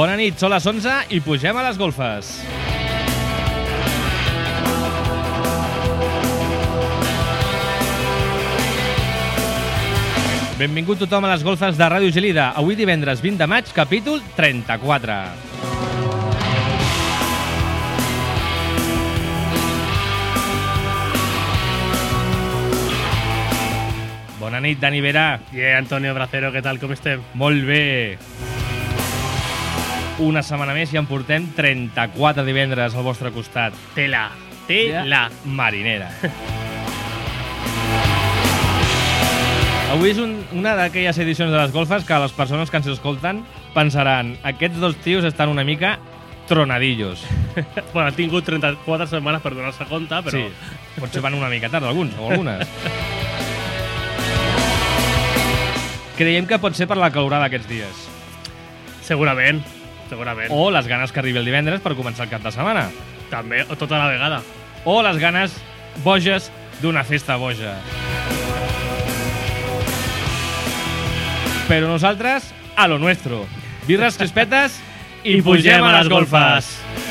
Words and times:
Bona 0.00 0.14
nit, 0.16 0.38
són 0.40 0.48
les 0.48 0.64
11 0.64 0.92
i 1.12 1.18
pugem 1.20 1.58
a 1.60 1.62
les 1.66 1.76
golfes. 1.76 2.30
Benvingut 10.56 11.02
tothom 11.04 11.26
a 11.28 11.34
les 11.34 11.44
golfes 11.44 11.76
de 11.76 11.88
Ràdio 11.92 12.14
Gelida. 12.16 12.48
Avui 12.56 12.78
divendres 12.80 13.20
20 13.20 13.42
de 13.44 13.48
maig, 13.52 13.68
capítol 13.76 14.22
34. 14.40 15.18
Bona 24.40 24.64
nit, 24.64 24.80
Dani 24.80 25.04
Vera. 25.04 25.26
Yeah, 25.52 25.76
Antonio 25.84 26.16
Bracero, 26.16 26.54
què 26.56 26.64
tal, 26.64 26.80
com 26.80 26.96
estem? 26.96 27.20
Molt 27.36 27.68
bé. 27.68 28.49
Una 30.20 30.42
setmana 30.44 30.74
més 30.76 30.90
i 30.92 30.98
en 31.00 31.06
portem 31.08 31.46
34 31.56 32.42
divendres 32.44 32.92
al 32.92 33.06
vostre 33.06 33.30
costat. 33.32 33.72
Tela, 33.96 34.26
tela. 34.68 35.22
Marinera. 35.48 36.10
Avui 39.90 40.12
és 40.12 40.20
un, 40.20 40.36
una 40.54 40.76
d'aquelles 40.76 41.16
edicions 41.24 41.50
de 41.50 41.56
les 41.56 41.72
golfes 41.72 42.04
que 42.04 42.20
les 42.20 42.36
persones 42.36 42.68
que 42.70 42.78
ens 42.78 42.90
escolten 42.92 43.40
pensaran 43.72 44.36
aquests 44.52 44.78
dos 44.78 45.00
tios 45.00 45.24
estan 45.24 45.48
una 45.48 45.64
mica 45.64 45.96
tronadillos. 46.46 47.24
bueno, 47.94 48.10
han 48.10 48.14
tingut 48.14 48.44
34 48.44 49.08
setmanes 49.08 49.40
per 49.40 49.56
donar-se 49.56 49.88
compte, 49.88 50.20
però... 50.28 50.36
Sí, 50.36 51.00
potser 51.00 51.24
van 51.24 51.40
una 51.40 51.48
mica 51.48 51.72
tard 51.72 51.88
alguns 51.88 52.12
o 52.20 52.28
algunes. 52.28 52.68
Creiem 56.20 56.44
que 56.44 56.60
pot 56.60 56.76
ser 56.76 56.84
per 56.90 57.00
la 57.00 57.08
calorada 57.08 57.48
d'aquests 57.48 57.70
dies. 57.70 58.08
Segurament, 59.06 59.64
segurament. 60.10 60.50
O 60.52 60.70
les 60.74 60.88
ganes 60.90 61.12
que 61.14 61.22
arribi 61.22 61.40
el 61.40 61.48
divendres 61.48 61.82
per 61.84 61.94
començar 61.98 62.26
el 62.26 62.32
cap 62.32 62.44
de 62.44 62.52
setmana. 62.54 62.88
També, 63.30 63.62
o 63.70 63.78
tota 63.78 63.98
la 64.00 64.10
vegada. 64.10 64.42
O 64.84 65.00
les 65.06 65.20
ganes 65.22 65.54
boges 66.04 66.50
d'una 66.82 67.04
festa 67.06 67.38
boja. 67.40 67.76
Però 71.70 71.86
nosaltres, 71.86 72.50
a 72.74 72.88
lo 72.90 72.98
nuestro. 72.98 73.44
Birres 73.86 74.18
crispetes 74.18 74.80
i, 75.22 75.38
I 75.38 75.42
pugem 75.46 75.86
a 75.86 75.94
les 76.00 76.10
golfes. 76.10 76.74
La 76.90 77.09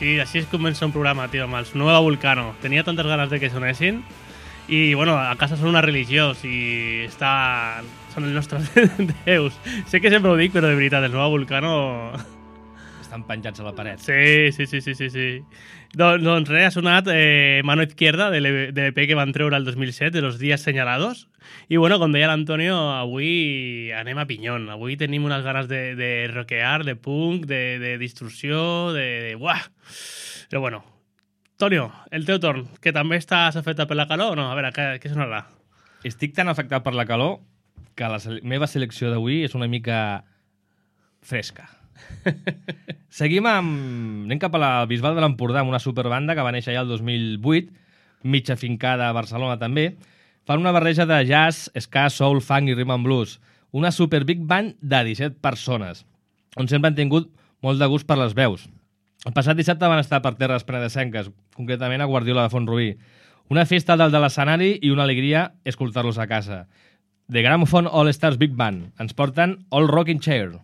Sí, 0.00 0.14
així 0.18 0.40
es 0.40 0.46
comença 0.48 0.86
un 0.86 0.94
programa, 0.94 1.26
tio, 1.28 1.44
amb 1.44 1.74
Nueva 1.76 2.00
Vulcano. 2.00 2.54
Tenia 2.62 2.82
tantes 2.82 3.04
ganes 3.04 3.28
de 3.28 3.38
que 3.38 3.50
sonessin 3.52 4.00
i, 4.70 4.94
bueno, 4.94 5.18
a 5.18 5.34
casa 5.34 5.58
són 5.58 5.72
una 5.72 5.82
religió, 5.82 6.30
i 6.46 7.02
està... 7.08 7.82
són 8.14 8.28
els 8.28 8.36
nostres 8.38 8.70
déus. 9.26 9.56
Sé 9.90 9.98
que 9.98 10.12
sempre 10.14 10.30
ho 10.30 10.38
dic, 10.38 10.54
però 10.54 10.70
de 10.70 10.78
veritat, 10.78 11.04
el 11.04 11.12
Nueva 11.12 11.32
Vulcano... 11.32 11.74
Estan 13.02 13.24
penjats 13.26 13.58
a 13.58 13.66
la 13.66 13.74
paret. 13.74 13.98
Sí, 13.98 14.52
sí, 14.54 14.68
sí, 14.70 14.80
sí, 14.80 14.94
sí. 14.94 15.08
sí. 15.10 15.28
Don, 15.98 16.22
doncs 16.22 16.46
res, 16.52 16.68
ha 16.68 16.74
sonat 16.76 17.08
eh, 17.10 17.62
Mano 17.66 17.82
Izquierda 17.82 18.28
de 18.30 18.38
l'EP 18.38 19.00
que 19.10 19.16
van 19.18 19.32
treure 19.34 19.58
el 19.58 19.66
2007, 19.66 20.12
de 20.14 20.22
los 20.22 20.38
días 20.38 20.62
señalados. 20.62 21.26
I 21.66 21.80
bueno, 21.82 21.98
com 21.98 22.14
deia 22.14 22.28
l'Antonio, 22.30 22.76
avui 22.94 23.90
anem 23.98 24.22
a 24.22 24.28
pinyón. 24.30 24.68
Avui 24.70 24.94
tenim 25.00 25.26
unes 25.26 25.42
ganes 25.42 25.66
de, 25.66 25.96
de 25.98 26.12
rockear, 26.30 26.84
de 26.86 26.94
punk, 26.94 27.50
de, 27.50 27.80
de 27.82 27.96
distorsió, 27.98 28.92
de... 28.94 29.08
de 29.26 29.34
buah! 29.34 29.66
Però 30.46 30.62
bueno, 30.62 30.84
Antonio, 31.60 31.90
el 32.10 32.22
teu 32.24 32.38
torn, 32.40 32.62
que 32.80 32.88
també 32.88 33.18
estàs 33.20 33.52
afectat 33.60 33.84
per 33.84 33.96
la 33.98 34.06
calor 34.08 34.30
o 34.32 34.36
no? 34.38 34.46
A 34.48 34.54
veure, 34.56 34.70
què, 34.72 34.84
què 34.96 35.10
sonarà? 35.10 35.42
Estic 36.08 36.32
tan 36.32 36.48
afectat 36.48 36.80
per 36.80 36.94
la 36.96 37.04
calor 37.04 37.34
que 38.00 38.08
la 38.08 38.16
meva 38.48 38.64
selecció 38.64 39.10
d'avui 39.12 39.42
és 39.44 39.52
una 39.58 39.68
mica 39.68 39.98
fresca. 41.20 41.66
Seguim 43.20 43.44
amb... 43.44 44.24
Anem 44.24 44.40
cap 44.40 44.56
a 44.56 44.62
la 44.64 44.72
Bisbal 44.88 45.20
de 45.20 45.26
l'Empordà, 45.26 45.60
amb 45.60 45.74
una 45.74 45.82
superbanda 45.84 46.32
que 46.32 46.48
va 46.48 46.54
néixer 46.56 46.78
ja 46.78 46.86
el 46.86 46.94
2008, 46.94 47.76
mitja 48.24 48.56
fincada 48.56 49.10
a 49.10 49.18
Barcelona 49.20 49.60
també. 49.60 49.90
Fan 50.48 50.64
una 50.64 50.72
barreja 50.72 51.04
de 51.04 51.20
jazz, 51.28 51.68
ska, 51.76 52.08
soul, 52.08 52.40
funk 52.40 52.72
i 52.72 52.78
rhythm 52.78 52.96
and 52.96 53.04
blues. 53.04 53.36
Una 53.76 53.92
super 53.92 54.24
big 54.24 54.48
band 54.48 54.80
de 54.80 55.04
17 55.12 55.36
persones, 55.44 56.06
on 56.56 56.72
sempre 56.72 56.88
han 56.88 56.96
tingut 57.04 57.28
molt 57.60 57.84
de 57.84 57.92
gust 57.92 58.08
per 58.08 58.16
les 58.16 58.32
veus. 58.32 58.64
El 59.28 59.34
passat 59.36 59.58
dissabte 59.58 59.88
van 59.90 60.00
estar 60.00 60.22
per 60.24 60.32
terres 60.40 60.62
penedesenques, 60.64 61.26
concretament 61.56 62.00
a 62.00 62.08
Guardiola 62.08 62.46
de 62.46 62.52
Font-rubí. 62.54 62.94
Una 63.52 63.66
festa 63.68 63.96
dalt 64.00 64.14
de 64.14 64.22
l'escenari 64.22 64.70
i 64.80 64.92
una 64.94 65.04
alegria 65.04 65.42
escoltar-los 65.68 66.16
a 66.16 66.28
casa. 66.30 66.62
The 67.28 67.42
Gramophone 67.44 67.90
All 67.92 68.08
Stars 68.16 68.38
Big 68.40 68.56
Band. 68.56 68.94
Ens 69.02 69.12
porten 69.12 69.58
All 69.68 69.90
Rocking 69.90 70.24
Chair. 70.24 70.54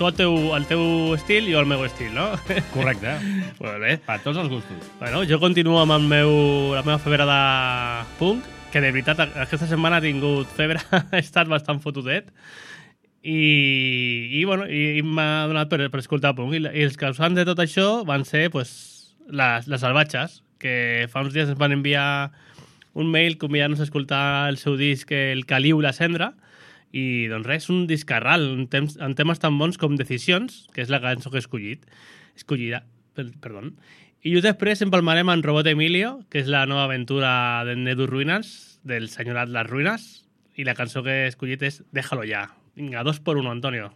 Tu 0.00 0.06
el 0.08 0.14
teu, 0.16 0.34
el 0.56 0.64
teu 0.64 0.82
estil 1.12 1.50
i 1.50 1.52
jo 1.52 1.60
el 1.60 1.66
meu 1.68 1.82
estil, 1.84 2.14
no? 2.16 2.30
Correcte. 2.72 3.18
Molt 3.60 3.82
bé. 3.82 3.98
Per 4.06 4.14
tots 4.24 4.38
els 4.40 4.48
gustos. 4.48 4.86
Bueno, 4.96 5.18
jo 5.28 5.36
continuo 5.42 5.76
amb 5.76 5.92
el 5.92 6.06
meu, 6.08 6.30
la 6.72 6.80
meva 6.86 6.96
febre 7.04 7.26
de 7.28 7.36
punk, 8.16 8.46
que 8.72 8.80
de 8.80 8.94
veritat 8.94 9.20
aquesta 9.26 9.68
setmana 9.68 9.98
ha 10.00 10.04
tingut 10.06 10.48
febre, 10.56 10.80
he 11.12 11.20
estat 11.20 11.52
bastant 11.52 11.82
fotudet. 11.84 12.32
I, 13.20 13.42
i, 14.40 14.46
bueno, 14.48 14.64
i, 14.72 15.02
i 15.02 15.04
m'ha 15.04 15.44
donat 15.52 15.68
per, 15.68 15.90
per 15.92 16.00
escoltar 16.00 16.32
punk. 16.38 16.56
I, 16.56 16.64
I 16.64 16.88
els 16.88 16.96
causants 16.96 17.36
de 17.36 17.44
tot 17.44 17.60
això 17.60 17.90
van 18.08 18.24
ser 18.24 18.46
pues, 18.56 18.72
les, 19.28 19.68
les 19.68 19.84
salvatges, 19.84 20.40
que 20.64 21.10
fa 21.12 21.26
uns 21.26 21.36
dies 21.36 21.52
ens 21.52 21.60
van 21.60 21.76
enviar 21.76 22.30
un 22.96 23.12
mail 23.12 23.36
convidant-nos 23.36 23.84
a 23.84 23.90
escoltar 23.90 24.48
el 24.48 24.56
seu 24.56 24.80
disc 24.80 25.12
El 25.12 25.44
Caliu 25.44 25.84
i 25.84 25.90
la 25.90 25.92
Cendra 25.92 26.32
i 26.90 27.28
doncs 27.30 27.46
res, 27.46 27.68
un 27.70 27.86
discarral 27.90 28.46
en, 28.48 28.64
temps, 28.70 28.96
en 28.98 29.14
temes 29.18 29.42
tan 29.42 29.58
bons 29.58 29.78
com 29.78 29.96
Decisions, 29.98 30.64
que 30.74 30.82
és 30.82 30.90
la 30.90 31.02
cançó 31.02 31.30
que 31.30 31.38
he 31.38 31.44
escollit, 31.44 31.86
escollida, 32.36 32.82
per, 33.14 33.28
perdó. 33.42 33.68
I 34.20 34.34
després 34.44 34.82
empalmarem 34.84 35.30
amb 35.32 35.46
Robot 35.46 35.70
Emilio, 35.70 36.18
que 36.28 36.42
és 36.42 36.50
la 36.50 36.66
nova 36.68 36.84
aventura 36.90 37.62
de 37.64 37.76
Nedu 37.78 38.04
Ruinas, 38.10 38.80
del 38.84 39.08
senyorat 39.08 39.48
Les 39.48 39.68
Ruïnes, 39.68 40.10
i 40.60 40.66
la 40.66 40.74
cançó 40.76 41.02
que 41.06 41.22
he 41.22 41.30
escollit 41.30 41.62
és 41.64 41.80
Déjalo 41.92 42.26
ya. 42.28 42.50
Vinga, 42.76 43.02
dos 43.02 43.20
por 43.20 43.38
uno, 43.38 43.50
Antonio. 43.50 43.92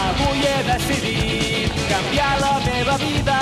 Avui 0.00 0.44
he 0.44 0.62
decidit 0.68 1.80
canviar 1.88 2.36
la 2.40 2.54
meva 2.66 2.96
vida, 2.98 3.38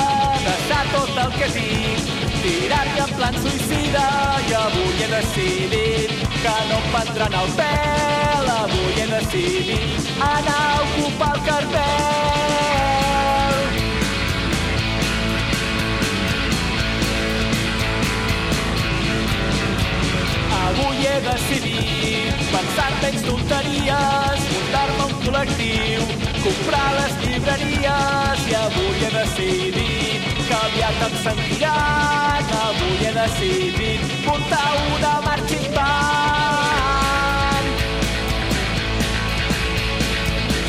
deixar 0.69 0.85
tot 0.93 1.09
el 1.17 1.33
que 1.33 1.49
tinc, 1.55 2.09
tirar-hi 2.43 3.01
en 3.01 3.13
plan 3.17 3.37
suïcida 3.41 4.07
i 4.49 4.53
avui 4.59 5.03
he 5.03 5.09
decidit 5.13 6.11
que 6.43 6.57
no 6.69 6.77
em 6.81 6.89
prendran 6.93 7.37
el 7.41 7.49
pèl, 7.57 8.51
avui 8.55 9.01
he 9.01 9.07
decidit 9.13 10.11
anar 10.27 10.59
a 10.67 10.83
ocupar 10.83 11.31
el 11.37 11.41
cartel. 11.49 11.87
Avui 20.59 21.07
he 21.07 21.17
decidit 21.31 22.47
pensar 22.53 22.91
en 22.93 23.01
menys 23.07 23.27
tonteries, 23.31 24.47
muntar-me 24.53 25.09
un 25.09 25.17
col·lectiu, 25.25 26.01
comprar 26.45 26.89
les 27.01 27.19
llibreries 27.25 28.49
i 28.53 28.61
avui 28.67 28.97
he 29.07 29.13
decidit 29.17 30.18
que 30.49 30.57
aviat 30.57 31.03
em 31.07 31.15
sentiran. 31.23 32.43
Avui 32.65 32.97
he 33.05 33.13
decidit 33.13 34.01
muntar 34.25 34.69
una 34.95 35.13
marching 35.27 35.69
band. 35.77 37.69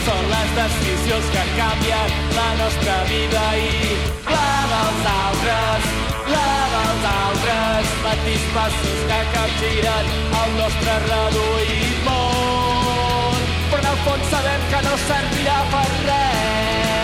Són 0.07 0.24
les 0.33 0.51
decisions 0.59 1.31
que 1.36 1.45
canvien 1.55 2.09
la 2.36 2.50
nostra 2.63 2.98
vida 3.13 3.45
i 3.63 3.71
la 4.33 4.51
dels 4.74 5.09
altres, 5.15 5.89
la 6.36 6.51
dels 6.75 7.09
altres. 7.15 7.95
Petits 8.05 8.48
passos 8.57 9.01
que 9.12 9.21
capgiren 9.38 10.15
el 10.43 10.55
nostre 10.62 11.01
reduït 11.07 12.07
món. 12.07 13.43
Però 13.71 13.83
en 13.83 13.91
el 13.93 14.00
fons 14.07 14.31
sabem 14.36 14.71
que 14.74 14.88
no 14.89 15.03
servirà 15.09 15.59
per 15.75 15.89
res. 16.07 16.99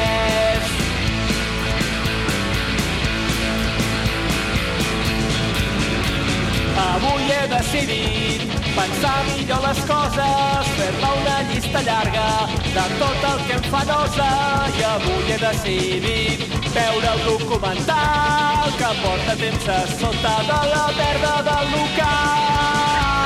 Avui 6.75 7.31
he 7.31 7.47
decidit 7.47 8.41
pensar 8.75 9.23
millor 9.29 9.61
les 9.63 9.79
coses, 9.87 10.71
fer-me 10.77 11.11
una 11.21 11.35
llista 11.49 11.81
llarga 11.87 12.27
de 12.75 12.85
tot 12.99 13.27
el 13.31 13.43
que 13.47 13.57
em 13.59 13.69
fa 13.71 13.83
nosa 13.91 14.29
i 14.75 14.83
avui 14.91 15.31
he 15.31 15.37
decidit 15.45 16.47
veure 16.75 17.13
el 17.13 17.23
documental 17.29 18.75
que 18.81 18.91
porta 19.03 19.37
temps 19.43 19.69
a 19.77 19.79
sota 19.99 20.35
de 20.51 20.63
la 20.73 20.87
merda 20.99 21.35
del 21.49 21.71
local. 21.77 23.24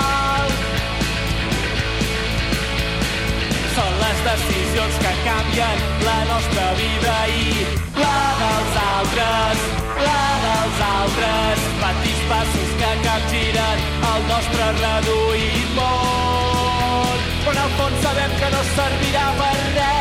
Decisions 4.39 4.95
que 5.03 5.13
canvien 5.25 5.77
la 6.05 6.19
nostra 6.31 6.65
vida 6.79 7.15
i 7.27 7.65
la 7.99 8.19
dels 8.41 8.77
altres, 8.83 9.63
la 10.05 10.25
dels 10.45 10.81
altres. 10.89 11.67
Petits 11.83 12.23
passos 12.31 12.73
que 12.81 12.91
capgiren 13.07 13.85
el 14.13 14.27
nostre 14.31 14.71
reduït 14.81 15.71
món. 15.77 17.23
Però 17.47 17.65
el 17.67 17.79
fons 17.79 18.03
sabem 18.07 18.37
que 18.41 18.51
no 18.55 18.67
servirà 18.75 19.31
per 19.41 19.55
res. 19.79 19.98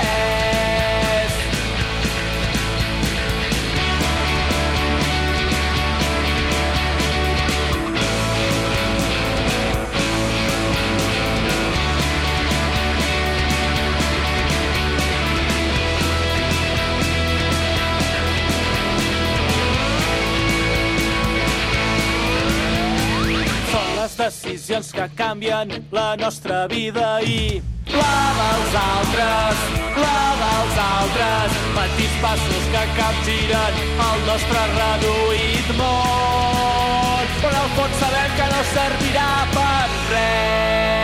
Decisions 24.58 24.92
que 24.92 25.08
canvien 25.14 25.86
la 25.92 26.16
nostra 26.16 26.66
vida 26.66 27.20
i 27.22 27.62
la 27.94 28.16
dels 28.38 28.74
altres, 28.80 29.62
la 30.02 30.24
dels 30.42 30.80
altres. 30.86 31.56
Petits 31.78 32.18
passos 32.24 32.66
que 32.74 32.84
capgiren 32.98 33.80
el 34.08 34.26
nostre 34.26 34.66
reduït 34.74 35.72
món. 35.78 37.34
Però 37.40 37.64
al 37.64 37.74
fons 37.78 37.98
sabem 38.02 38.38
que 38.42 38.52
no 38.54 38.62
servirà 38.74 39.32
per 39.54 39.82
res. 40.12 40.97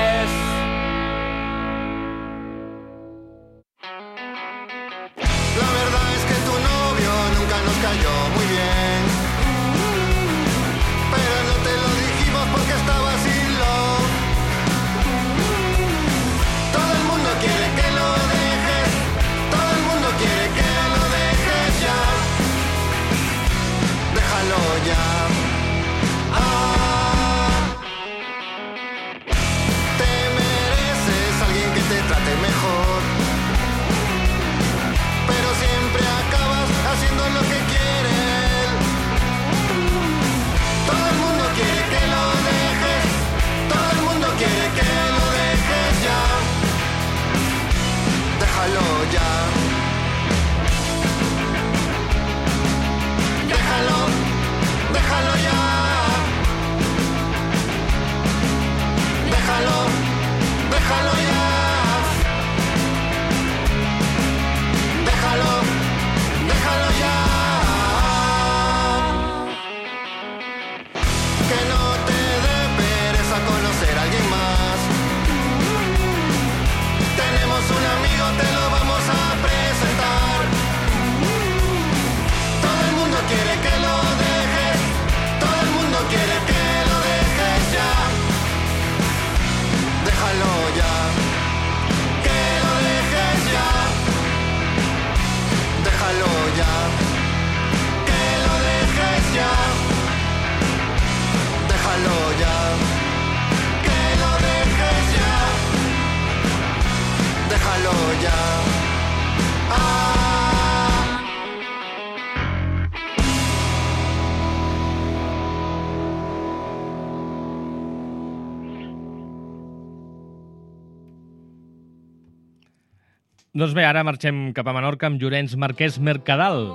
Doncs 123.55 123.71
bé, 123.71 123.85
ara 123.87 124.01
marxem 124.03 124.49
cap 124.51 124.67
a 124.67 124.73
Menorca 124.75 125.07
amb 125.07 125.21
Llorenç 125.23 125.53
Marquès 125.55 126.01
Mercadal. 126.03 126.73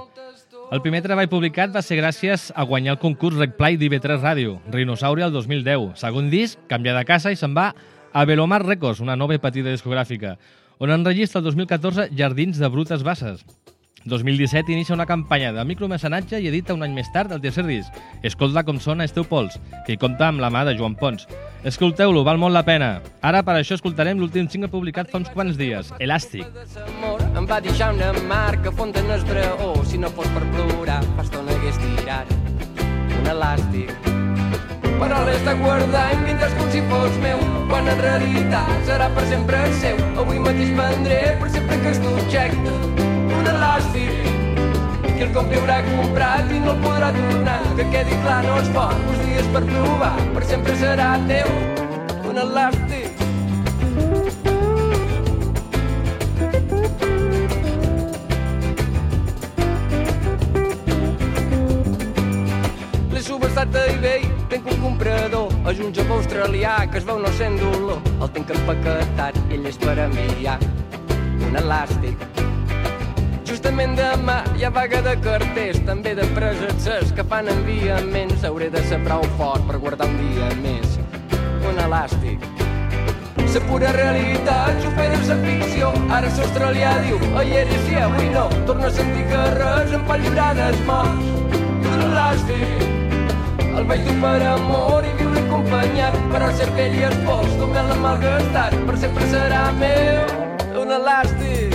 El 0.72 0.80
primer 0.80 1.02
treball 1.04 1.28
publicat 1.28 1.74
va 1.74 1.82
ser 1.84 1.98
gràcies 2.00 2.46
a 2.56 2.64
guanyar 2.70 2.94
el 2.94 3.02
concurs 3.02 3.36
Recplay 3.36 3.76
d'IV3 3.76 4.22
Ràdio, 4.24 4.54
Rinosauri 4.72 5.26
el 5.26 5.34
2010. 5.36 5.98
Segon 6.00 6.30
disc, 6.32 6.62
canvia 6.72 6.94
de 6.96 7.04
casa 7.04 7.34
i 7.36 7.40
se'n 7.42 7.52
va 7.58 7.74
a 8.14 8.24
Velomar 8.24 8.62
Records, 8.64 9.02
una 9.04 9.18
nova 9.20 9.36
i 9.36 9.44
petita 9.44 9.74
discogràfica, 9.74 10.38
on 10.80 10.96
enregistra 10.96 11.44
el 11.44 11.50
2014 11.50 12.08
Jardins 12.16 12.64
de 12.64 12.72
Brutes 12.72 13.04
Basses. 13.04 13.44
2017 14.06 14.72
inicia 14.72 14.96
una 14.96 15.06
campanya 15.06 15.52
de 15.52 15.64
micromecenatge 15.66 16.40
i 16.40 16.48
edita 16.48 16.74
un 16.74 16.84
any 16.84 16.94
més 16.96 17.10
tard 17.12 17.32
el 17.36 17.42
tercer 17.44 17.66
disc, 17.68 17.92
Escolta 18.24 18.64
com 18.64 18.80
sona 18.80 19.06
Esteu 19.08 19.26
Pols, 19.28 19.58
que 19.86 19.94
hi 19.94 20.00
compta 20.00 20.30
amb 20.30 20.40
la 20.40 20.50
mà 20.54 20.64
de 20.68 20.76
Joan 20.80 20.96
Pons. 20.96 21.28
Escolteu-lo, 21.68 22.24
val 22.24 22.40
molt 22.40 22.56
la 22.56 22.64
pena. 22.64 22.90
Ara 23.22 23.44
per 23.44 23.58
això 23.60 23.76
escoltarem 23.76 24.20
l'últim 24.20 24.48
single 24.48 24.72
publicat 24.72 25.12
fa 25.12 25.20
uns 25.20 25.32
quants 25.34 25.60
dies, 25.60 25.92
Elàstic. 26.00 26.48
Em 27.36 27.48
va 27.48 27.60
deixar 27.64 27.92
una 27.94 28.14
marca 28.28 28.72
fonda 28.72 29.04
en 29.04 29.12
el 29.12 29.26
braó. 29.28 29.74
Si 29.86 30.00
no 30.00 30.12
fos 30.16 30.28
per 30.36 30.46
plorar, 30.56 31.02
fa 31.18 31.28
estona 31.28 31.56
hagués 31.58 31.80
tirat 31.84 32.32
un 33.20 33.30
elàstic. 33.36 33.92
Però 35.00 35.20
l'he 35.28 35.38
de 35.46 35.54
guardar 35.62 36.08
i 36.12 36.18
mentre 36.26 36.50
com 36.58 36.72
si 36.74 36.82
fos 36.92 37.20
meu, 37.24 37.40
quan 37.72 37.88
en 37.88 38.04
realitat 38.04 38.74
serà 38.88 39.08
per 39.16 39.28
sempre 39.32 39.62
seu. 39.84 40.00
Avui 40.20 40.44
mateix 40.44 40.76
prendré 40.76 41.22
per 41.40 41.54
sempre 41.56 41.80
que 41.86 41.96
objecte 42.16 43.19
un 43.38 43.52
elàstic 43.54 44.20
que 45.20 45.26
el 45.26 45.34
compri 45.36 45.60
haurà 45.60 45.80
comprat 45.84 46.52
i 46.56 46.60
no 46.64 46.74
el 46.76 46.84
podrà 46.86 47.10
tornar. 47.16 47.60
Que 47.76 47.88
quedi 47.94 48.20
clar, 48.24 48.40
no 48.48 48.58
es 48.62 48.70
pot, 48.76 49.08
uns 49.12 49.24
dies 49.26 49.50
per 49.56 49.64
provar, 49.68 50.16
per 50.36 50.46
sempre 50.48 50.76
serà 50.80 51.12
teu 51.28 51.50
un 52.30 52.44
elàstic. 52.46 53.20
Subestat 63.30 63.76
a 63.78 63.82
eBay, 63.92 64.24
tenc 64.50 64.66
un 64.72 64.80
comprador, 64.82 65.52
és 65.70 65.84
un 65.86 65.94
japó 65.94 66.18
australià 66.18 66.80
que 66.90 66.98
es 66.98 67.06
veu 67.06 67.20
no 67.22 67.30
sent 67.38 67.60
dolor. 67.62 68.02
El 68.18 68.34
tinc 68.34 68.56
empaquetat 68.58 69.38
i 69.46 69.60
ell 69.60 69.70
és 69.70 69.78
per 69.86 70.00
enviar 70.08 70.58
un 71.46 71.62
elàstic. 71.62 72.39
Justament 73.60 73.98
demà 73.98 74.38
hi 74.56 74.62
ha 74.64 74.70
vaga 74.72 75.02
de 75.04 75.14
carters, 75.20 75.82
també 75.84 76.14
de 76.16 76.24
presetzers 76.32 77.10
que 77.12 77.26
fan 77.28 77.50
enviaments. 77.52 78.46
Hauré 78.48 78.70
de 78.72 78.80
ser 78.88 79.00
prou 79.04 79.26
fort 79.36 79.66
per 79.68 79.82
guardar 79.84 80.06
un 80.08 80.14
dia 80.22 80.46
més 80.62 80.94
un 81.68 81.82
elàstic. 81.84 82.46
La 83.36 83.64
pura 83.68 83.90
realitat 83.98 84.80
supera 84.86 85.18
la 85.28 85.36
ficció. 85.42 85.90
Ara 86.08 86.30
l'australià 86.38 86.94
diu, 87.04 87.20
ahir 87.42 87.58
era 87.66 87.82
sí, 87.84 87.98
avui 88.00 88.30
no. 88.32 88.46
Torna 88.70 88.88
a 88.88 88.96
sentir 88.96 89.26
que 89.28 89.42
res 89.58 89.92
em 89.98 90.06
fa 90.08 90.18
llibrar 90.24 90.54
dels 90.56 90.80
morts. 90.88 91.60
Un 91.82 92.06
elàstic. 92.06 92.86
El 93.74 93.90
vaig 93.92 94.06
dur 94.08 94.16
per 94.24 94.38
amor 94.54 95.10
i 95.10 95.12
viure 95.20 95.44
acompanyat 95.44 96.16
per 96.32 96.46
al 96.46 96.56
cervell 96.62 96.96
i 97.02 97.04
el 97.10 97.18
pols, 97.28 97.52
només 97.60 97.92
l'ha 97.92 98.00
malgastat, 98.08 98.80
per 98.88 98.96
sempre 99.04 99.28
serà 99.36 99.66
meu 99.84 100.80
un 100.86 100.96
elàstic. 101.02 101.69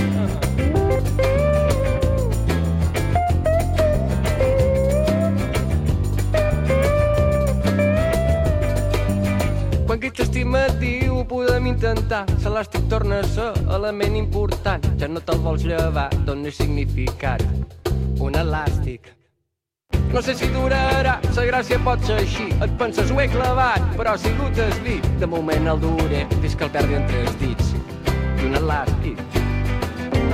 Aquest 10.05 10.21
estimatiu 10.21 11.23
podem 11.25 11.71
intentar, 11.71 12.27
se 12.37 12.51
l'èstic 12.53 12.83
torna 12.93 13.23
a 13.23 13.29
ser 13.33 13.47
element 13.73 14.19
important. 14.19 14.85
Ja 15.01 15.09
no 15.09 15.23
te'l 15.25 15.41
vols 15.41 15.65
llevar, 15.65 16.11
dona 16.27 16.53
significat. 16.53 17.41
Un 18.21 18.37
elàstic. 18.37 19.09
No 20.13 20.21
sé 20.21 20.35
si 20.37 20.51
durarà, 20.53 21.17
la 21.25 21.47
gràcia 21.49 21.81
pot 21.89 22.05
ser 22.05 22.19
així. 22.21 22.51
Et 22.53 22.77
penses, 22.77 23.09
ho 23.09 23.17
he 23.23 23.31
clavat, 23.33 23.81
però 23.97 24.13
ha 24.13 24.21
sigut 24.21 24.61
el 24.61 24.77
dit. 24.85 25.09
De 25.25 25.31
moment 25.39 25.73
el 25.73 25.81
duré, 25.81 26.27
fins 26.37 26.53
que 26.53 26.69
el 26.69 26.77
perdi 26.77 27.01
entre 27.01 27.25
els 27.25 27.41
dits. 27.41 27.73
I 28.13 28.53
un 28.53 28.61
elàstic. 28.61 29.43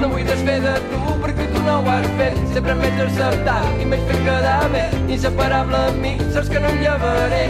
No 0.02 0.10
vull 0.10 0.26
desfer 0.26 0.60
de 0.66 0.78
tu 0.90 1.18
perquè 1.22 1.46
tu 1.54 1.62
no 1.62 1.78
ho 1.78 1.90
has 1.94 2.10
fet. 2.18 2.46
Sempre 2.58 2.74
m'he 2.74 2.90
acceptat 3.06 3.70
i 3.78 3.86
m'he 3.86 4.02
fet 4.10 4.26
quedar 4.26 4.62
bé. 4.74 4.88
Inseparable 5.06 5.86
amb 5.92 6.02
mi, 6.02 6.16
saps 6.34 6.50
que 6.50 6.58
no 6.58 6.74
em 6.74 6.88
llevaré. 6.88 7.44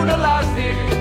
Un 0.00 0.16
elàstic. 0.16 0.96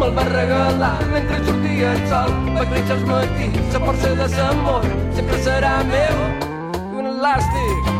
Me'l 0.00 0.14
va 0.16 0.22
regalar 0.24 0.94
mentre 1.12 1.38
sortia 1.44 1.88
el 1.92 1.98
sol. 2.08 2.30
Vaig 2.54 2.70
néixer 2.72 2.94
als 2.94 3.02
matins, 3.04 3.74
la 3.74 3.80
força 3.82 4.12
de 4.16 4.28
l'amor 4.32 4.86
sempre 5.18 5.40
serà 5.44 5.72
meu. 5.90 6.22
Un 6.96 7.08
elàstic. 7.10 7.90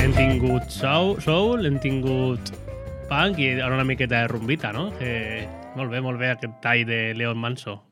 Hem 0.00 0.16
tingut 0.16 0.72
soul, 0.72 1.12
soul 1.26 1.68
hem 1.68 1.76
tingut 1.84 2.54
punk 3.12 3.44
i 3.44 3.52
ara 3.58 3.76
una 3.76 3.84
miqueta 3.84 4.22
de 4.22 4.32
rumbita, 4.32 4.72
no? 4.72 4.88
Que, 4.96 5.44
molt 5.76 5.92
bé, 5.92 6.00
molt 6.00 6.16
bé, 6.24 6.32
aquest 6.32 6.56
tall 6.64 6.88
de 6.88 7.12
Leon 7.20 7.36
Manso. 7.36 7.82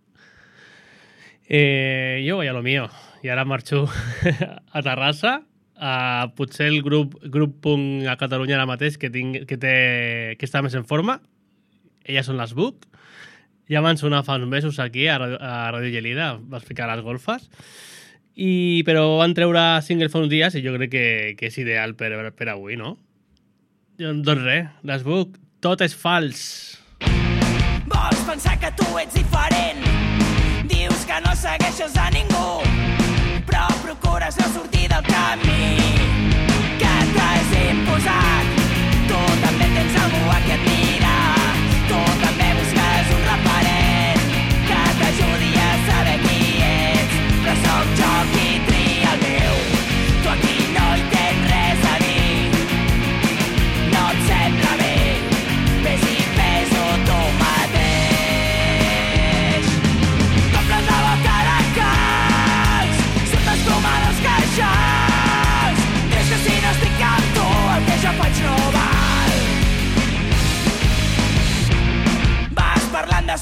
Eh, 1.44 2.24
jo 2.24 2.40
vaig 2.40 2.48
a 2.48 2.56
lo 2.56 2.64
mío. 2.64 2.88
I 3.20 3.28
ara 3.28 3.44
marxo 3.44 3.84
a 4.72 4.80
Terrassa, 4.80 5.42
a 5.82 6.30
potser 6.36 6.68
el 6.70 6.80
grup, 6.82 7.16
grup 7.26 7.56
punk 7.64 8.06
a 8.06 8.14
Catalunya 8.20 8.54
ara 8.54 8.68
mateix 8.70 8.94
que, 9.02 9.10
tinc, 9.10 9.42
que, 9.50 9.58
té, 9.58 9.74
que 10.38 10.46
està 10.46 10.62
més 10.62 10.76
en 10.78 10.86
forma. 10.86 11.18
Elles 12.06 12.28
són 12.28 12.38
les 12.38 12.54
Book. 12.54 12.86
Ja 13.70 13.82
van 13.82 13.98
sonar 13.98 14.22
fa 14.26 14.38
uns 14.38 14.46
mesos 14.50 14.78
aquí 14.82 15.08
a, 15.10 15.16
a 15.18 15.72
Radio 15.74 15.90
Gelida, 15.90 16.36
va 16.38 16.60
explicar 16.60 16.86
les 16.92 17.02
golfes. 17.02 17.48
I, 18.32 18.82
però 18.86 19.18
van 19.18 19.34
treure 19.34 19.64
single 19.82 20.08
fa 20.12 20.22
uns 20.22 20.30
dies 20.30 20.54
i 20.54 20.62
jo 20.64 20.76
crec 20.78 20.94
que, 20.94 21.06
que 21.38 21.50
és 21.50 21.58
ideal 21.58 21.96
per, 21.98 22.14
per 22.38 22.52
avui, 22.54 22.78
no? 22.78 22.94
Doncs 23.98 24.38
res, 24.38 24.70
les 24.86 25.04
Book, 25.06 25.34
tot 25.60 25.82
és 25.82 25.98
fals. 25.98 26.46
Vols 27.90 28.22
pensar 28.28 28.54
que 28.62 28.70
tu 28.78 28.86
ets 29.02 29.18
diferent 29.18 29.82
Dius 30.70 31.04
que 31.04 31.18
no 31.26 31.34
segueixes 31.36 31.98
a 31.98 32.08
ningú 32.14 33.01
Però 33.46 33.66
procures 33.82 34.38
no 34.38 34.46
sortir 34.54 34.88
del 34.88 35.02
camí. 35.08 35.78
Que 36.80 36.94
t'has 37.16 37.52
imposat 37.62 38.62
Tu 39.08 39.20
també 39.44 39.68
tens 39.76 39.98
algú 40.04 40.22
a 40.30 40.38
qui 40.46 40.56
admirar. 40.58 41.34
Tu 41.90 42.00
també 42.24 42.41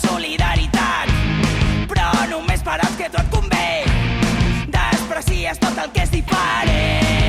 solidaritat. 0.06 1.14
Però 1.92 2.10
només 2.32 2.64
per 2.66 2.80
als 2.80 2.98
que 2.98 3.08
et 3.10 3.32
convé. 3.32 3.70
Desprecies 4.76 5.62
tot 5.62 5.78
el 5.84 5.96
que 5.96 6.06
és 6.08 6.14
diferent 6.18 7.19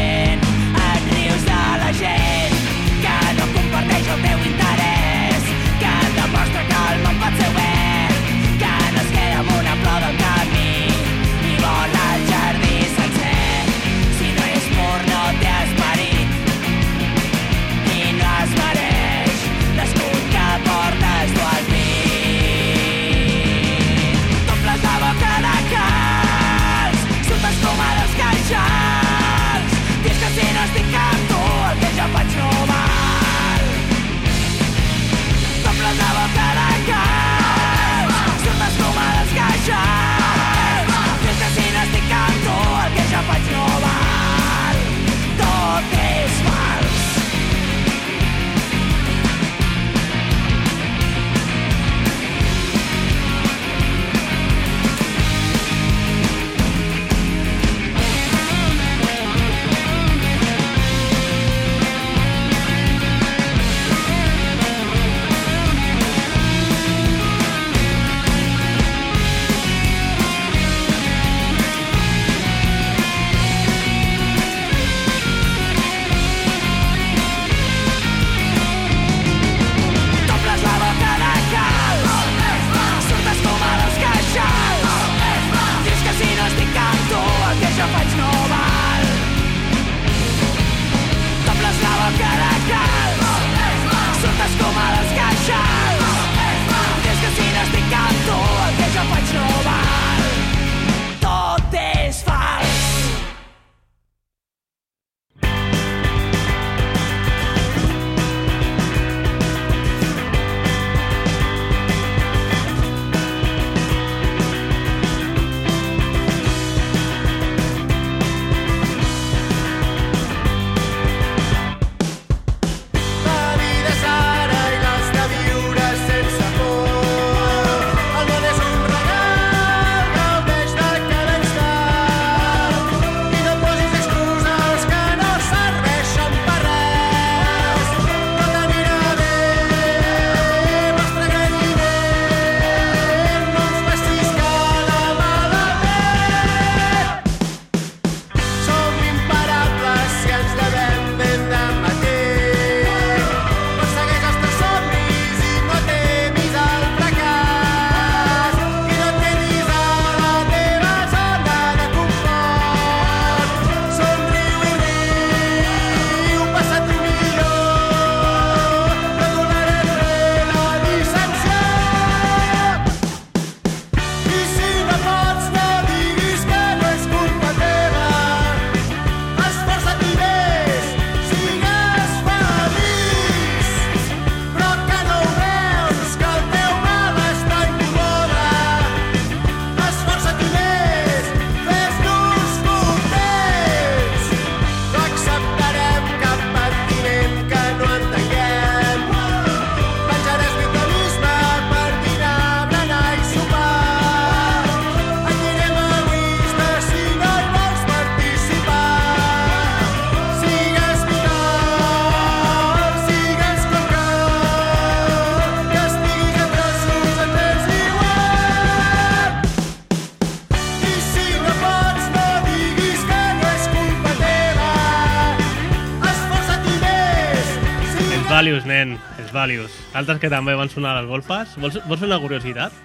Valius. 229.42 229.74
Altres 229.98 230.22
que 230.22 230.30
també 230.30 230.54
van 230.58 230.70
sonar 230.70 230.94
a 230.94 231.02
les 231.02 231.10
golfes. 231.10 231.56
Vols, 231.62 231.80
vols 231.90 232.06
una 232.06 232.20
curiositat? 232.22 232.76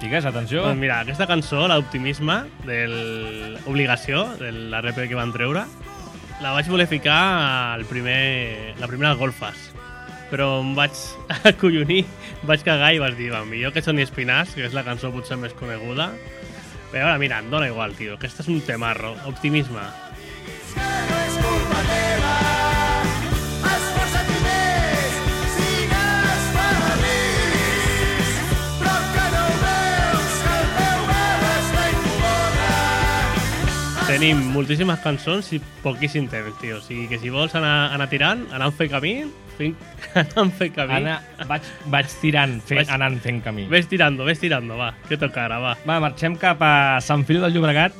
Digues, 0.00 0.24
atenció. 0.24 0.64
Doncs 0.64 0.80
mira, 0.80 1.00
aquesta 1.04 1.26
cançó, 1.28 1.66
l'Optimisme, 1.68 2.42
de 2.64 2.80
l'Obligació, 2.88 4.24
de 4.40 4.52
la 4.72 4.80
rep 4.84 5.00
que 5.02 5.16
van 5.18 5.32
treure, 5.32 5.66
la 6.40 6.54
vaig 6.56 6.70
voler 6.72 6.88
ficar 6.88 7.18
al 7.76 7.84
primer, 7.88 8.76
la 8.80 8.88
primera 8.88 9.12
golfes. 9.20 9.68
Però 10.30 10.60
em 10.62 10.72
vaig 10.78 10.96
acollonir, 11.52 12.04
vaig 12.48 12.64
cagar 12.64 12.94
i 12.96 13.02
vaig 13.02 13.16
dir, 13.18 13.28
va, 13.34 13.44
millor 13.44 13.74
que 13.76 13.84
Soni 13.84 14.06
Espinàs, 14.06 14.56
que 14.56 14.64
és 14.68 14.76
la 14.76 14.86
cançó 14.86 15.12
potser 15.12 15.40
més 15.40 15.56
coneguda. 15.58 16.12
Però 16.90 17.06
ara, 17.06 17.20
mira, 17.22 17.40
em 17.40 17.52
dóna 17.52 17.68
igual, 17.70 17.96
tio. 17.98 18.16
Aquest 18.16 18.44
és 18.44 18.52
un 18.52 18.64
temarro. 18.66 19.14
Optimisme. 19.30 19.84
No 20.76 21.09
Tenim 34.20 34.50
moltíssimes 34.52 34.98
cançons 35.00 35.46
i 35.56 35.58
poquíssim 35.80 36.26
temps, 36.28 36.52
tio. 36.60 36.76
O 36.76 36.82
sigui 36.84 37.06
que 37.08 37.16
si 37.16 37.30
vols 37.32 37.54
anar, 37.56 37.88
anar 37.94 38.04
tirant, 38.12 38.42
anar 38.52 38.66
fent 38.76 38.90
camí, 38.92 39.14
fent, 39.56 39.72
anar 40.20 40.44
fent 40.58 40.74
camí... 40.74 40.98
Anna, 40.98 41.14
vaig, 41.48 41.70
vaig 41.88 42.10
tirant, 42.20 42.58
fe, 42.60 42.76
Vaig- 42.82 42.92
anant 42.92 43.16
fent 43.24 43.40
camí. 43.46 43.64
Ves 43.72 43.88
tirando, 43.88 44.26
ves 44.28 44.42
tirando, 44.42 44.76
va. 44.76 44.90
Que 45.08 45.16
toca 45.16 45.46
ara, 45.46 45.56
va. 45.64 45.72
Va, 45.88 45.96
marxem 46.04 46.36
cap 46.36 46.60
a 46.60 47.00
Sant 47.00 47.24
Feliu 47.24 47.46
del 47.46 47.56
Llobregat 47.56 47.96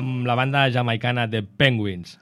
amb 0.00 0.24
la 0.24 0.38
banda 0.40 0.64
jamaicana 0.72 1.28
de 1.28 1.44
Penguins. 1.44 2.16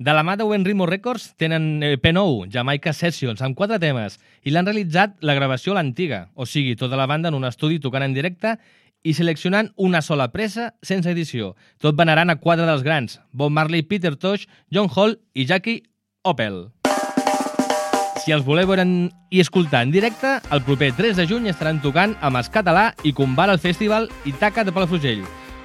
De 0.00 0.16
la 0.16 0.24
mà 0.24 0.38
de 0.40 0.48
Wenrimo 0.48 0.88
Records 0.88 1.34
tenen 1.36 1.82
EP 1.84 2.12
nou, 2.16 2.46
Jamaica 2.48 2.96
Sessions, 2.96 3.44
amb 3.44 3.60
quatre 3.60 3.76
temes, 3.82 4.16
i 4.48 4.56
l'han 4.56 4.64
realitzat 4.72 5.20
la 5.20 5.36
gravació 5.36 5.76
a 5.76 5.82
l'antiga, 5.82 6.30
o 6.32 6.48
sigui, 6.48 6.78
tota 6.80 6.96
la 6.96 7.10
banda 7.10 7.28
en 7.28 7.36
un 7.36 7.44
estudi 7.44 7.76
tocant 7.82 8.08
en 8.08 8.16
directe 8.16 8.56
i 9.02 9.14
seleccionant 9.14 9.70
una 9.76 10.02
sola 10.02 10.28
pressa 10.32 10.72
sense 10.82 11.10
edició, 11.10 11.54
tot 11.78 11.96
venerant 11.98 12.30
a 12.30 12.38
quatre 12.40 12.66
dels 12.66 12.82
grans, 12.86 13.20
Bob 13.32 13.52
Marley, 13.54 13.82
Peter 13.82 14.16
Tosh, 14.16 14.48
John 14.70 14.90
Hall 14.94 15.18
i 15.34 15.46
Jackie 15.46 15.82
Opel. 16.22 16.68
Si 18.18 18.34
els 18.34 18.44
voleu 18.44 18.66
veure 18.68 18.84
i 19.30 19.40
escoltar 19.40 19.84
en 19.86 19.92
directe, 19.94 20.34
el 20.52 20.64
proper 20.66 20.90
3 20.96 21.16
de 21.16 21.26
juny 21.30 21.46
estaran 21.48 21.78
tocant 21.80 22.16
amb 22.20 22.40
Es 22.40 22.50
Català 22.52 22.90
i 23.06 23.14
Combal 23.16 23.54
al 23.54 23.62
Festival 23.62 24.10
Itaca 24.28 24.64
de 24.64 24.74
Palafrugell. 24.74 25.22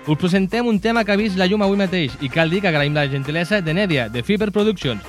Us 0.07 0.19
presentem 0.19 0.67
un 0.67 0.79
tema 0.79 1.03
que 1.03 1.11
ha 1.11 1.19
vist 1.19 1.39
la 1.39 1.47
llum 1.47 1.63
avui 1.63 1.79
mateix 1.79 2.15
i 2.21 2.29
cal 2.29 2.51
dir 2.51 2.61
que 2.61 2.71
agraïm 2.71 2.95
la 2.95 3.07
gentilesa 3.11 3.61
de 3.63 3.73
Nèdia, 3.73 4.07
de 4.11 4.23
Fiber 4.23 4.51
Productions, 4.51 5.03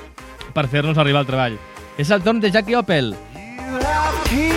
per 0.54 0.66
fer-nos 0.70 0.98
arribar 0.98 1.22
al 1.22 1.30
treball. 1.30 1.60
És 1.98 2.10
el 2.10 2.22
torn 2.26 2.40
de 2.42 2.50
Jackie 2.50 2.78
Opel. 2.78 3.14
You 3.74 3.80
have 3.80 4.53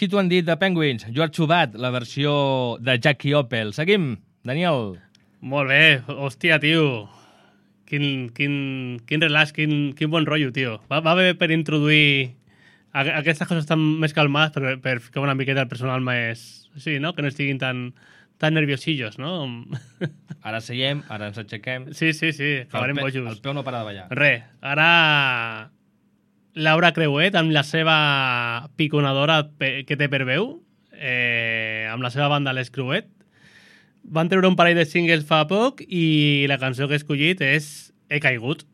Així 0.00 0.08
t'ho 0.08 0.16
han 0.16 0.30
dit 0.32 0.46
de 0.48 0.54
Penguins, 0.56 1.02
Too 1.12 1.44
Bad, 1.44 1.74
la 1.76 1.90
versió 1.92 2.30
de 2.80 2.94
Jackie 2.96 3.34
Opel. 3.36 3.74
Seguim, 3.76 4.14
Daniel. 4.48 4.94
Molt 5.44 5.68
bé, 5.68 6.00
hòstia, 6.08 6.56
tio. 6.56 7.02
Quin, 7.84 8.30
quin, 8.32 8.54
quin 9.04 9.20
relax, 9.20 9.52
quin, 9.52 9.90
quin 9.98 10.08
bon 10.08 10.24
rotllo, 10.24 10.54
tio. 10.56 10.78
Va, 10.88 11.02
va 11.04 11.12
bé 11.18 11.34
per 11.36 11.50
introduir 11.52 12.30
a, 12.94 13.02
aquestes 13.18 13.44
coses 13.50 13.68
tan 13.68 13.82
més 14.00 14.16
calmades 14.16 14.54
per, 14.56 14.78
per 14.80 14.94
ficar 15.04 15.20
una 15.20 15.34
miqueta 15.36 15.66
el 15.66 15.68
personal 15.68 16.00
més... 16.00 16.46
Sí, 16.80 16.96
no? 16.96 17.12
Que 17.12 17.20
no 17.20 17.28
estiguin 17.28 17.60
tan, 17.60 17.90
tan 18.40 18.56
nerviosillos, 18.56 19.18
no? 19.20 19.34
Ara 20.48 20.62
seiem, 20.64 21.04
ara 21.12 21.28
ens 21.28 21.42
aixequem. 21.44 21.90
Sí, 21.92 22.14
sí, 22.16 22.32
sí, 22.32 22.54
acabarem 22.62 22.96
el, 22.96 23.04
pe- 23.04 23.20
bojos. 23.20 23.36
el 23.36 23.44
peu 23.44 23.52
no 23.52 23.68
para 23.68 23.84
de 23.84 23.90
ballar. 23.90 24.08
Re, 24.16 24.32
ara 24.64 24.88
Laura 26.54 26.90
Creuet 26.92 27.36
amb 27.38 27.52
la 27.54 27.62
seva 27.62 28.66
piconadora 28.76 29.44
que 29.58 29.96
té 29.96 30.08
per 30.10 30.24
veu, 30.26 30.56
eh, 30.96 31.86
amb 31.92 32.02
la 32.02 32.10
seva 32.10 32.28
banda 32.32 32.54
Les 32.56 32.72
Creuet, 32.74 33.06
van 34.02 34.28
treure 34.28 34.48
un 34.48 34.56
parell 34.58 34.78
de 34.78 34.86
singles 34.88 35.26
fa 35.28 35.44
poc 35.46 35.84
i 35.86 36.46
la 36.50 36.58
cançó 36.58 36.88
que 36.88 36.96
he 36.96 37.02
escollit 37.02 37.42
és 37.44 37.90
He 38.10 38.18
caigut. 38.18 38.64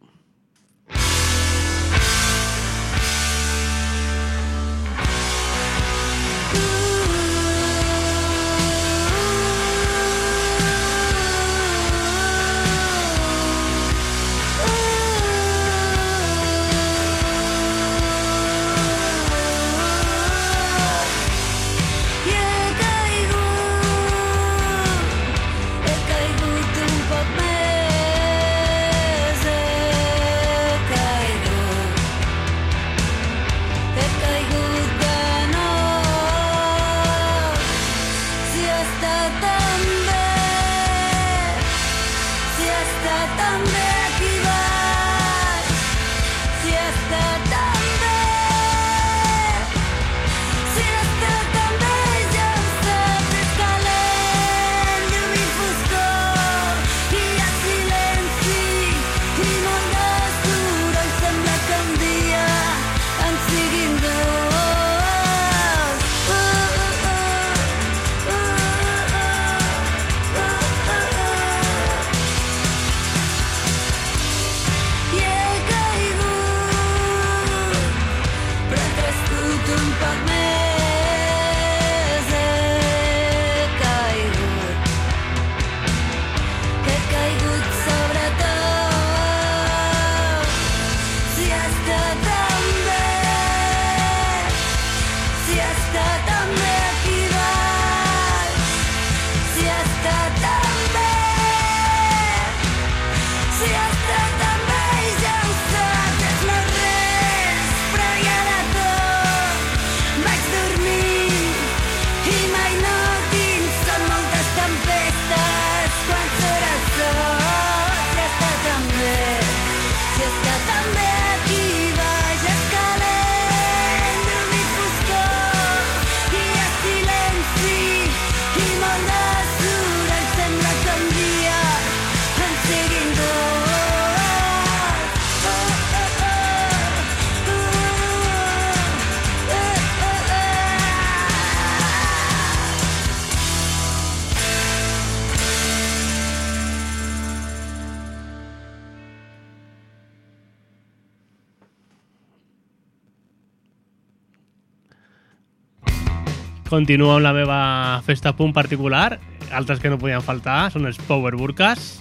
Continuo 156.66 157.12
amb 157.14 157.22
la 157.22 157.32
meva 157.36 157.60
festa 158.06 158.34
punt 158.34 158.52
particular. 158.54 159.20
Altres 159.54 159.78
que 159.78 159.92
no 159.92 160.00
podien 160.02 160.24
faltar 160.24 160.72
són 160.74 160.88
els 160.90 160.98
Power 161.06 161.36
Burkas. 161.38 162.00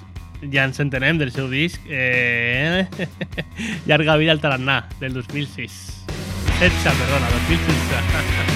Ja 0.51 0.65
ens 0.65 0.81
entenem 0.81 1.21
del 1.21 1.31
seu 1.35 1.49
disc. 1.51 1.81
Eh... 1.85 2.85
Llarga 3.89 4.17
vida 4.17 4.33
al 4.33 4.41
tarannà, 4.41 4.81
del 4.99 5.13
2006. 5.21 5.79
16, 6.57 6.83
perdona, 6.83 7.33
2016. 7.45 8.51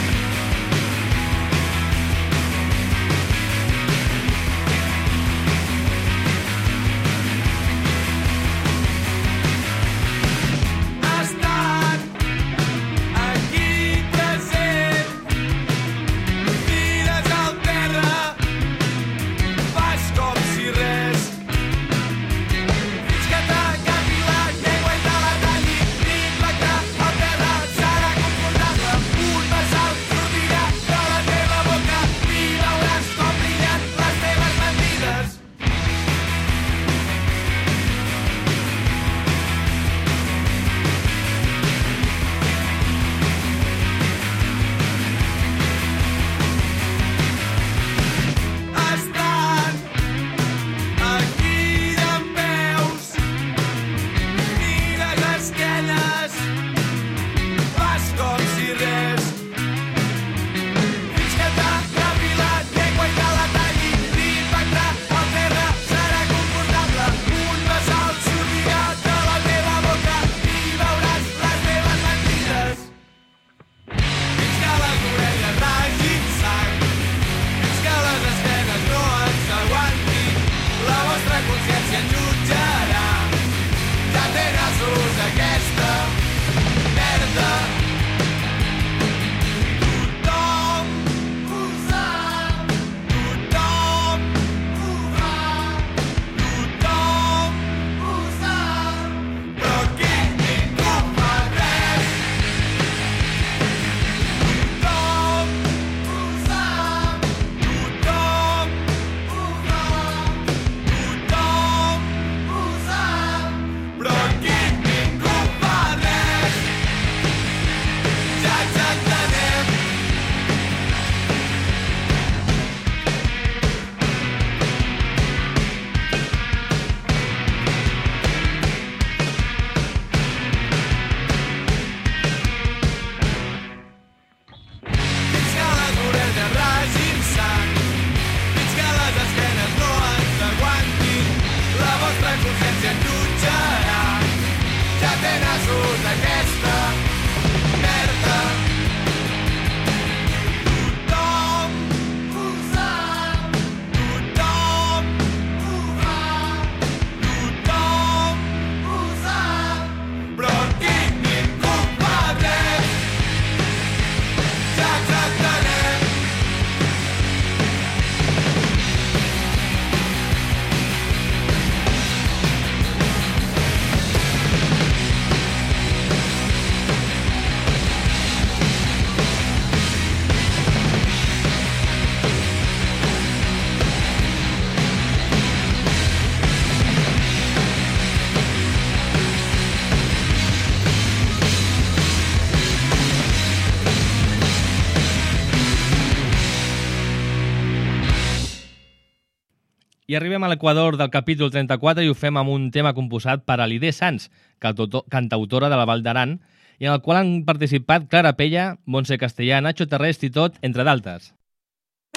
I 200.09 200.15
arribem 200.17 200.41
a 200.41 200.47
l'equador 200.49 200.95
del 200.97 201.11
capítol 201.13 201.51
34 201.53 202.01
i 202.01 202.07
ho 202.09 202.15
fem 202.17 202.37
amb 202.41 202.49
un 202.49 202.63
tema 202.73 202.95
composat 202.97 203.43
per 203.45 203.59
Alidé 203.61 203.91
Sans, 203.93 204.31
cantauto- 204.57 205.03
cantautora 205.05 205.69
de 205.69 205.77
la 205.77 205.85
Val 205.85 206.01
d'Aran, 206.01 206.39
i 206.81 206.87
en 206.87 206.95
el 206.95 207.03
qual 207.05 207.19
han 207.19 207.29
participat 207.45 208.07
Clara 208.09 208.33
Pella, 208.33 208.79
Montse 208.85 209.19
Castellà, 209.21 209.61
Nacho 209.61 209.85
Terrest 209.85 210.25
i 210.25 210.31
tot, 210.33 210.57
entre 210.65 210.83
d'altres. 210.87 211.29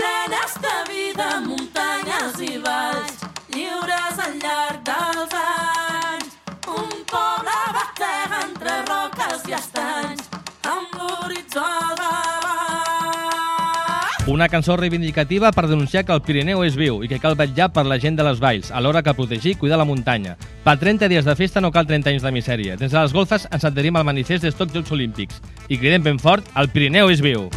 Plenes 0.00 0.56
de 0.64 0.76
vida, 0.88 1.28
muntanyes 1.44 2.40
i 2.40 2.56
valls, 2.64 2.81
Una 14.24 14.48
cançó 14.48 14.76
reivindicativa 14.76 15.50
per 15.50 15.66
denunciar 15.66 16.04
que 16.06 16.12
el 16.14 16.20
Pirineu 16.22 16.60
és 16.62 16.76
viu 16.78 17.00
i 17.02 17.08
que 17.10 17.18
cal 17.18 17.34
vetllar 17.34 17.72
per 17.74 17.82
la 17.90 17.98
gent 17.98 18.14
de 18.14 18.22
les 18.22 18.38
valls, 18.38 18.70
alhora 18.70 19.02
que 19.02 19.14
protegir 19.18 19.56
i 19.56 19.58
cuidar 19.58 19.80
la 19.80 19.86
muntanya. 19.88 20.36
Per 20.62 20.76
30 20.78 21.08
dies 21.10 21.26
de 21.26 21.34
festa 21.34 21.60
no 21.60 21.72
cal 21.74 21.88
30 21.90 22.12
anys 22.12 22.22
de 22.22 22.30
misèria. 22.30 22.76
Des 22.78 22.92
de 22.92 23.00
les 23.00 23.12
golfes 23.12 23.48
ens 23.50 23.66
adherim 23.66 23.98
al 23.98 24.06
manifest 24.06 24.46
dels 24.46 24.54
Jocs 24.54 24.94
Olímpics 24.94 25.42
i 25.66 25.78
cridem 25.78 26.06
ben 26.06 26.22
fort, 26.22 26.46
el 26.54 26.70
Pirineu 26.70 27.10
és 27.10 27.18
viu. 27.20 27.48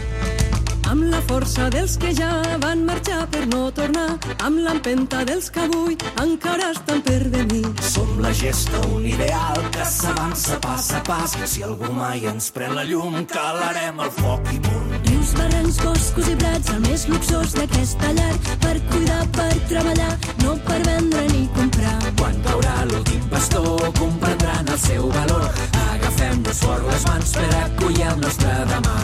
Amb 0.90 1.06
la 1.12 1.22
força 1.30 1.70
dels 1.70 2.00
que 2.02 2.12
ja 2.18 2.32
van 2.62 2.82
marxar 2.86 3.28
per 3.30 3.46
no 3.46 3.70
tornar, 3.70 4.18
amb 4.42 4.58
l'empenta 4.66 5.22
dels 5.26 5.52
que 5.54 5.62
avui 5.70 5.98
encara 6.22 6.72
estan 6.74 7.02
per 7.06 7.22
venir. 7.30 7.66
Som 7.82 8.18
la 8.26 8.34
gesta, 8.34 8.82
un 8.90 9.06
ideal 9.06 9.62
que 9.70 9.86
s'avança 9.86 10.58
pas 10.66 10.94
a 10.98 11.04
pas. 11.06 11.38
Si 11.46 11.62
algú 11.62 11.94
mai 11.94 12.26
ens 12.26 12.50
pren 12.50 12.74
la 12.74 12.86
llum, 12.90 13.22
calarem 13.30 14.02
el 14.02 14.14
foc 14.18 14.54
i 14.54 14.62
punt. 14.66 15.15
Rius, 15.26 15.34
barrancs, 15.40 15.78
boscos 15.82 16.28
i 16.30 16.36
prats, 16.38 16.70
el 16.70 16.82
més 16.86 17.08
luxós 17.10 17.54
d'aquesta 17.58 18.12
llar, 18.14 18.34
per 18.62 18.76
cuidar, 18.92 19.24
per 19.34 19.54
treballar, 19.70 20.12
no 20.44 20.54
per 20.68 20.78
vendre 20.86 21.24
ni 21.32 21.48
comprar. 21.56 21.98
Quan 22.20 22.36
caurà 22.46 22.86
l'últim 22.86 23.24
pastor, 23.32 23.90
comprendran 23.98 24.70
el 24.70 24.78
seu 24.78 25.10
valor. 25.10 25.50
Agafem-nos 25.96 26.62
fort 26.62 26.86
les 26.92 27.08
mans 27.10 27.34
per 27.40 27.50
acollir 27.64 28.06
el 28.12 28.22
nostre 28.22 28.54
demà. 28.70 28.98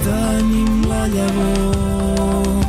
Tenim 0.00 0.82
la 0.88 1.04
llavor, 1.18 2.66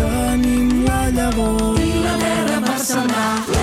tenim 0.00 0.84
la 0.88 1.04
llavor. 1.20 1.80
I 1.84 1.94
la 2.08 2.18
terra 2.24 2.60
per 2.64 2.80
sembrar. 2.80 3.57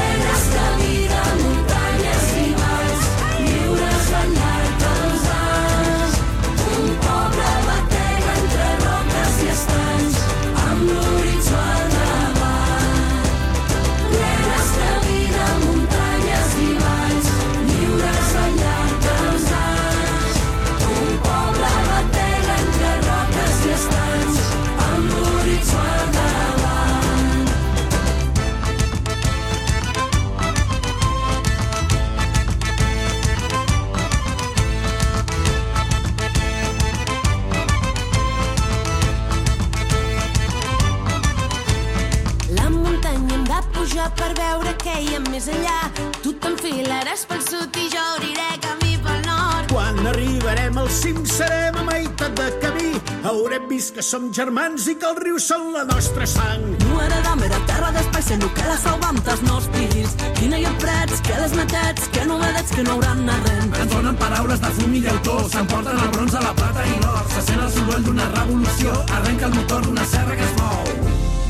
Ha 44.95 45.21
més 45.29 45.47
enllà. 45.51 45.79
Tu 46.23 46.31
t'enfilaràs 46.41 47.25
pel 47.29 47.41
sud 47.43 47.79
i 47.79 47.87
jo 47.91 48.03
obriré 48.15 48.47
camí 48.63 48.95
pel 49.03 49.21
nord. 49.27 49.71
Quan 49.71 49.99
arribarem 50.11 50.77
al 50.79 50.89
cim 50.91 51.23
serem 51.27 51.79
a 51.81 51.83
meitat 51.89 52.35
de 52.39 52.47
camí. 52.63 52.91
Haurem 53.27 53.67
vist 53.69 53.95
que 53.95 54.05
som 54.05 54.29
germans 54.33 54.87
i 54.91 54.95
que 55.01 55.09
els 55.09 55.21
rius 55.23 55.47
són 55.51 55.71
la 55.75 55.83
nostra 55.89 56.27
sang. 56.29 56.63
No 56.85 57.01
heredam 57.03 57.43
era 57.47 57.59
terra 57.71 57.91
d'espai, 57.95 58.23
sinó 58.29 58.51
que 58.55 58.67
la 58.69 58.77
salvam 58.85 59.19
dels 59.27 59.43
nostres 59.49 59.91
fills. 59.91 60.15
Quina 60.39 60.61
hi 60.61 60.67
ha 60.69 60.73
prats, 60.83 61.21
que 61.25 61.37
les 61.41 61.57
matats, 61.59 62.07
que 62.15 62.25
novedats 62.29 62.75
que 62.77 62.87
no 62.87 62.95
hauran 62.95 63.27
arrent. 63.35 63.75
Ens 63.81 63.91
donen 63.91 64.17
paraules 64.21 64.63
de 64.63 64.73
fum 64.79 64.95
i 64.95 65.03
llautó, 65.07 65.37
s'emporten 65.49 66.01
el 66.05 66.09
bronze, 66.15 66.41
la 66.47 66.55
plata 66.61 66.87
i 66.87 66.97
l'or. 67.03 67.21
Se 67.35 67.45
sent 67.49 67.67
el 67.67 67.71
soroll 67.75 68.07
d'una 68.07 68.31
revolució, 68.37 68.95
arrenca 69.19 69.51
el 69.51 69.59
motor 69.59 69.87
d'una 69.89 70.09
serra 70.15 70.39
que 70.39 70.49
es 70.49 70.57
mou. 70.61 70.97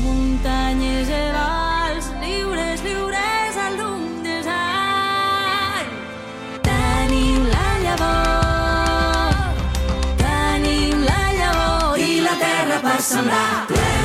Muntanyes 0.06 1.12
i 1.12 1.75
terra 12.98 13.66
per 13.66 13.95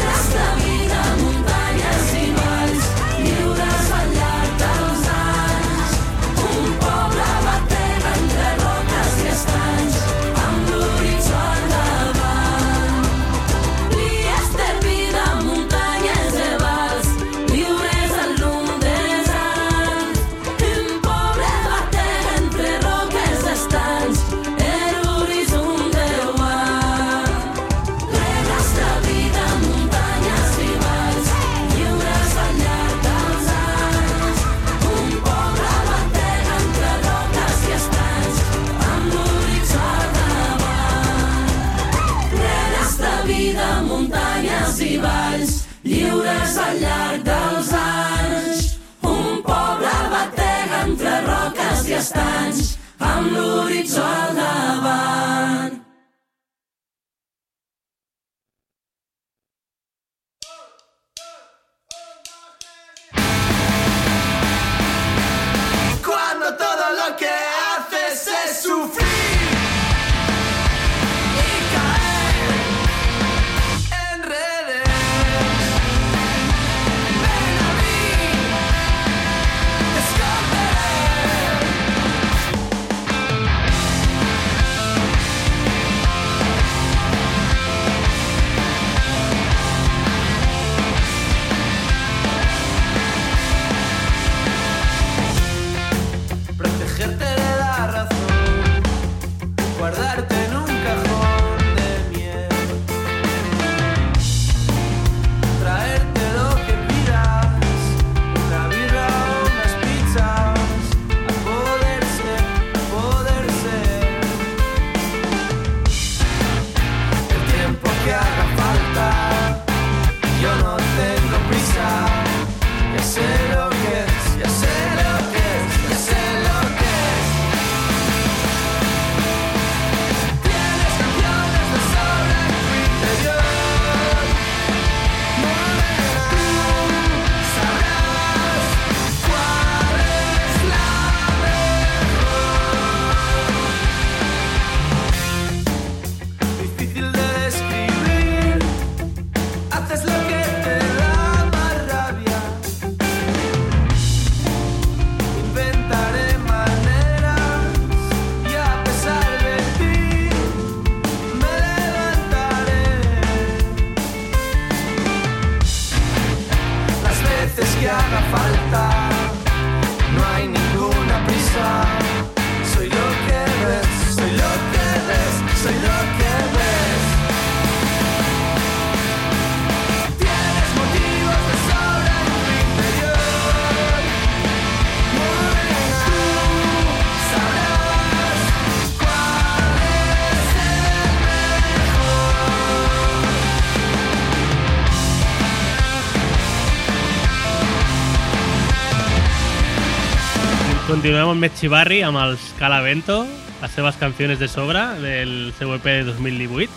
Continuem 201.11 201.33
amb 201.33 201.43
Mechibarri, 201.43 201.97
amb 202.07 202.15
els 202.21 202.43
Calavento, 202.55 203.25
les 203.59 203.73
seves 203.75 203.97
canciones 203.99 204.39
de 204.39 204.47
sobra 204.47 204.93
del 204.95 205.51
seu 205.57 205.73
EP 205.75 205.83
de 205.83 206.05
2018. 206.07 206.71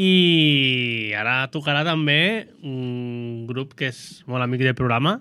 I 0.00 1.12
ara 1.12 1.50
tocarà 1.52 1.82
també 1.84 2.48
un 2.64 3.44
grup 3.44 3.76
que 3.76 3.90
és 3.92 4.24
molt 4.24 4.40
amic 4.46 4.64
del 4.64 4.72
programa, 4.72 5.18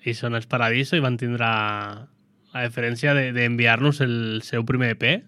i 0.00 0.16
són 0.16 0.40
els 0.40 0.48
Paradiso, 0.48 0.96
i 0.96 1.04
van 1.04 1.20
tindre 1.20 1.44
la 1.44 2.64
deferència 2.64 3.12
de- 3.12 3.28
d'enviar-nos 3.36 4.00
el 4.08 4.40
seu 4.40 4.64
primer 4.64 4.94
EP, 4.96 5.26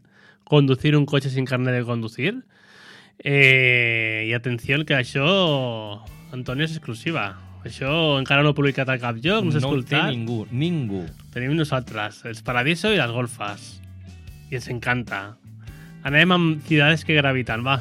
Conducir 0.49 0.97
un 0.97 1.05
cotxe 1.05 1.29
sin 1.29 1.45
carnet 1.45 1.75
de 1.77 1.85
conducir. 1.85 2.47
Eh, 3.19 4.25
I 4.25 4.33
atenció, 4.33 4.81
que 4.87 4.97
això, 4.97 6.01
Antonio, 6.33 6.65
és 6.65 6.73
exclusiva. 6.73 7.52
Això 7.63 8.19
encara 8.19 8.43
no 8.43 8.51
he 8.51 8.57
publicat 8.59 8.89
a 8.91 8.99
cap 8.99 9.21
lloc, 9.23 9.45
no 9.47 9.53
s'ha 9.55 9.63
no 9.63 9.71
ho 9.71 9.77
té 9.79 9.95
escoltat. 9.95 10.11
ningú, 10.11 10.41
ningú. 10.51 11.05
Tenim 11.35 11.55
nosaltres, 11.55 12.25
els 12.27 12.43
Paradiso 12.43 12.91
i 12.91 12.99
les 12.99 13.15
Golfes. 13.15 13.69
I 14.51 14.59
ens 14.59 14.69
encanta. 14.69 15.37
Anem 16.03 16.35
amb 16.35 16.65
Ciudades 16.67 17.07
que 17.07 17.15
gravitan, 17.15 17.63
va. 17.63 17.79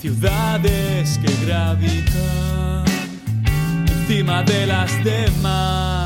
Ciudades 0.00 1.18
que 1.18 1.46
gravitan 1.46 2.84
encima 3.88 4.42
de 4.42 4.66
las 4.66 5.04
demás. 5.04 6.01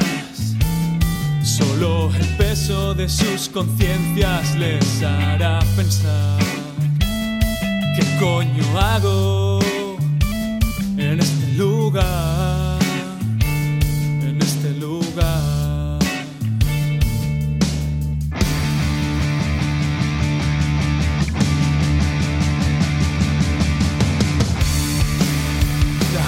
El 1.78 2.26
peso 2.38 2.94
de 2.94 3.06
sus 3.06 3.50
conciencias 3.50 4.56
les 4.56 5.02
hará 5.02 5.58
pensar. 5.76 6.38
¿Qué 7.94 8.02
coño 8.18 8.80
hago 8.80 9.60
en 10.96 11.20
este 11.20 11.52
lugar? 11.58 12.78
En 14.22 14.38
este 14.40 14.70
lugar. 14.80 15.98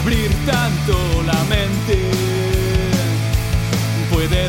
Abrir 0.03 0.31
tanto 0.45 1.23
la 1.27 1.43
mente 1.45 2.29
puede 4.13 4.49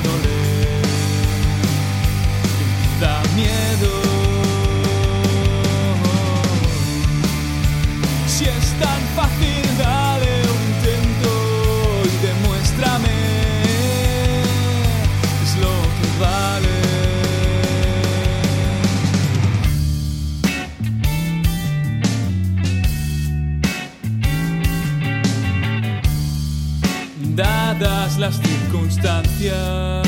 Las 28.17 28.35
circunstancias, 28.35 30.05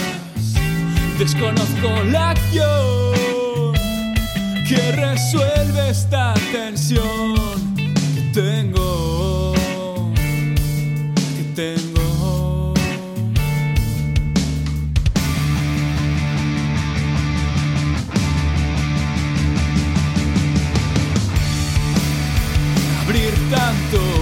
desconozco 1.17 2.03
la 2.11 2.31
acción 2.31 3.73
que 4.67 4.91
resuelve 4.91 5.89
esta 5.89 6.33
tensión 6.51 7.35
que 8.13 8.21
tengo, 8.33 9.53
que 11.37 11.43
tengo. 11.55 12.73
Abrir 23.05 23.33
tanto 23.49 24.20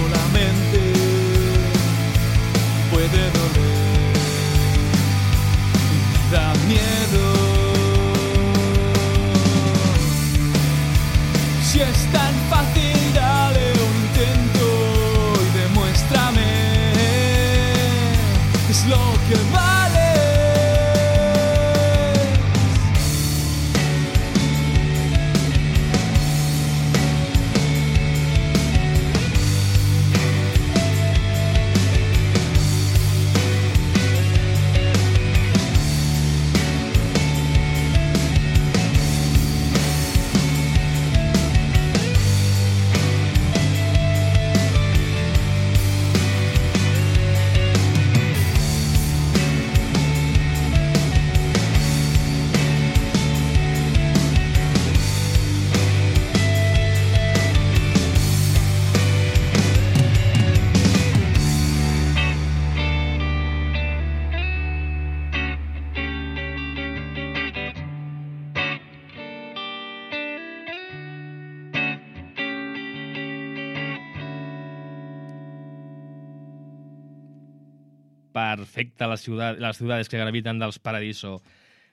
Perfecte, 78.70 79.06
les, 79.10 79.22
ciutat, 79.26 79.56
les 79.58 79.78
ciutats 79.80 80.06
que 80.06 80.18
graviten 80.20 80.60
dels 80.62 80.78
Paradiso. 80.78 81.40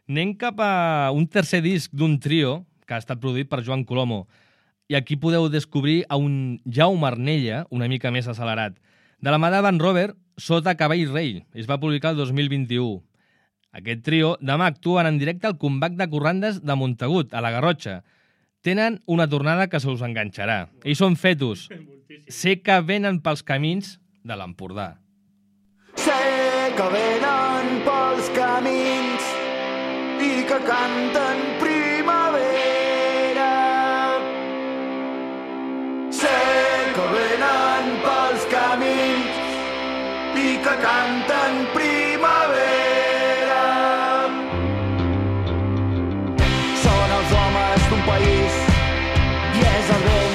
Anem 0.05 0.35
cap 0.37 0.59
a 0.61 1.09
un 1.09 1.25
tercer 1.25 1.63
disc 1.65 1.89
d'un 1.89 2.19
trio 2.21 2.67
que 2.85 2.93
ha 2.93 3.01
estat 3.01 3.17
produït 3.17 3.49
per 3.49 3.63
Joan 3.65 3.81
Colomo. 3.83 4.27
I 4.85 4.95
aquí 4.99 5.17
podeu 5.17 5.49
descobrir 5.49 6.03
a 6.07 6.19
un 6.21 6.59
Jaume 6.69 7.09
Arnella, 7.09 7.63
una 7.73 7.89
mica 7.89 8.11
més 8.13 8.29
accelerat. 8.29 8.77
De 9.17 9.33
la 9.33 9.41
mà 9.41 9.49
de 9.49 9.63
Van 9.65 9.81
Robert, 9.81 10.13
Sota 10.37 10.75
Cavall 10.77 11.09
Rei. 11.09 11.41
Es 11.57 11.65
va 11.65 11.79
publicar 11.81 12.13
el 12.13 12.21
2021. 12.21 13.01
Aquest 13.81 14.05
trio 14.05 14.35
demà 14.37 14.69
actuen 14.69 15.09
en 15.09 15.17
directe 15.17 15.49
al 15.49 15.57
comeback 15.57 15.97
de 15.97 16.09
Corrandes 16.13 16.61
de 16.61 16.77
Montagut, 16.77 17.33
a 17.33 17.41
la 17.41 17.51
Garrotxa. 17.57 18.03
Tenen 18.61 19.01
una 19.07 19.25
tornada 19.27 19.65
que 19.67 19.81
se 19.81 19.89
us 19.89 20.05
enganxarà. 20.05 20.67
Ells 20.85 21.01
són 21.01 21.17
fetus. 21.17 21.71
Sé 22.29 22.59
que 22.61 22.77
venen 22.85 23.23
pels 23.25 23.41
camins 23.41 23.97
de 24.21 24.37
l'Empordà. 24.37 24.91
Sé 25.97 26.46
que 26.77 26.87
venen 26.93 27.69
pels 27.85 28.27
camins 28.35 29.23
i 30.21 30.43
que 30.49 30.59
canten 30.67 31.39
primavera. 31.61 33.55
Sé 36.19 36.35
que 36.99 37.07
venen 37.15 37.89
pels 38.05 38.45
camins 38.53 39.33
i 40.45 40.53
que 40.67 40.75
canten 40.85 41.59
primavera. 41.73 42.87
País 48.07 48.53
i 49.57 49.63
és 49.67 49.89
el 49.91 50.03
vent 50.05 50.26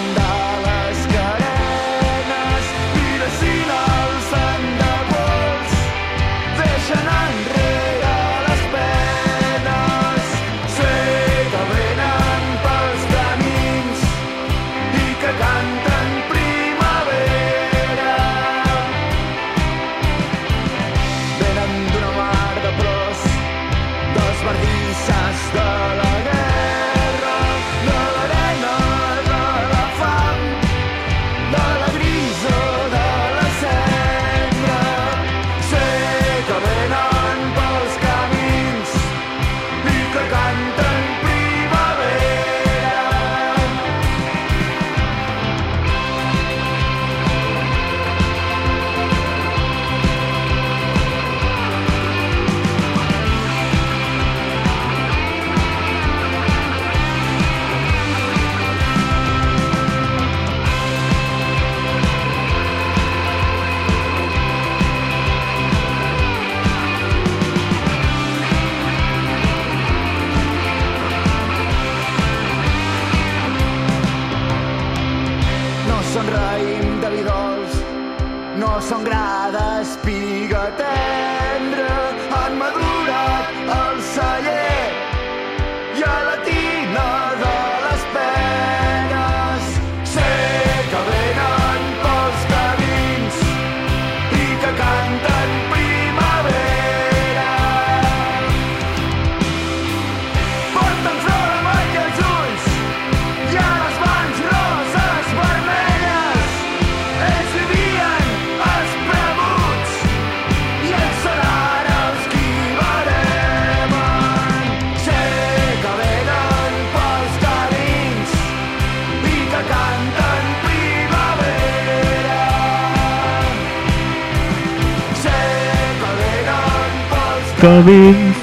camins 127.62 128.36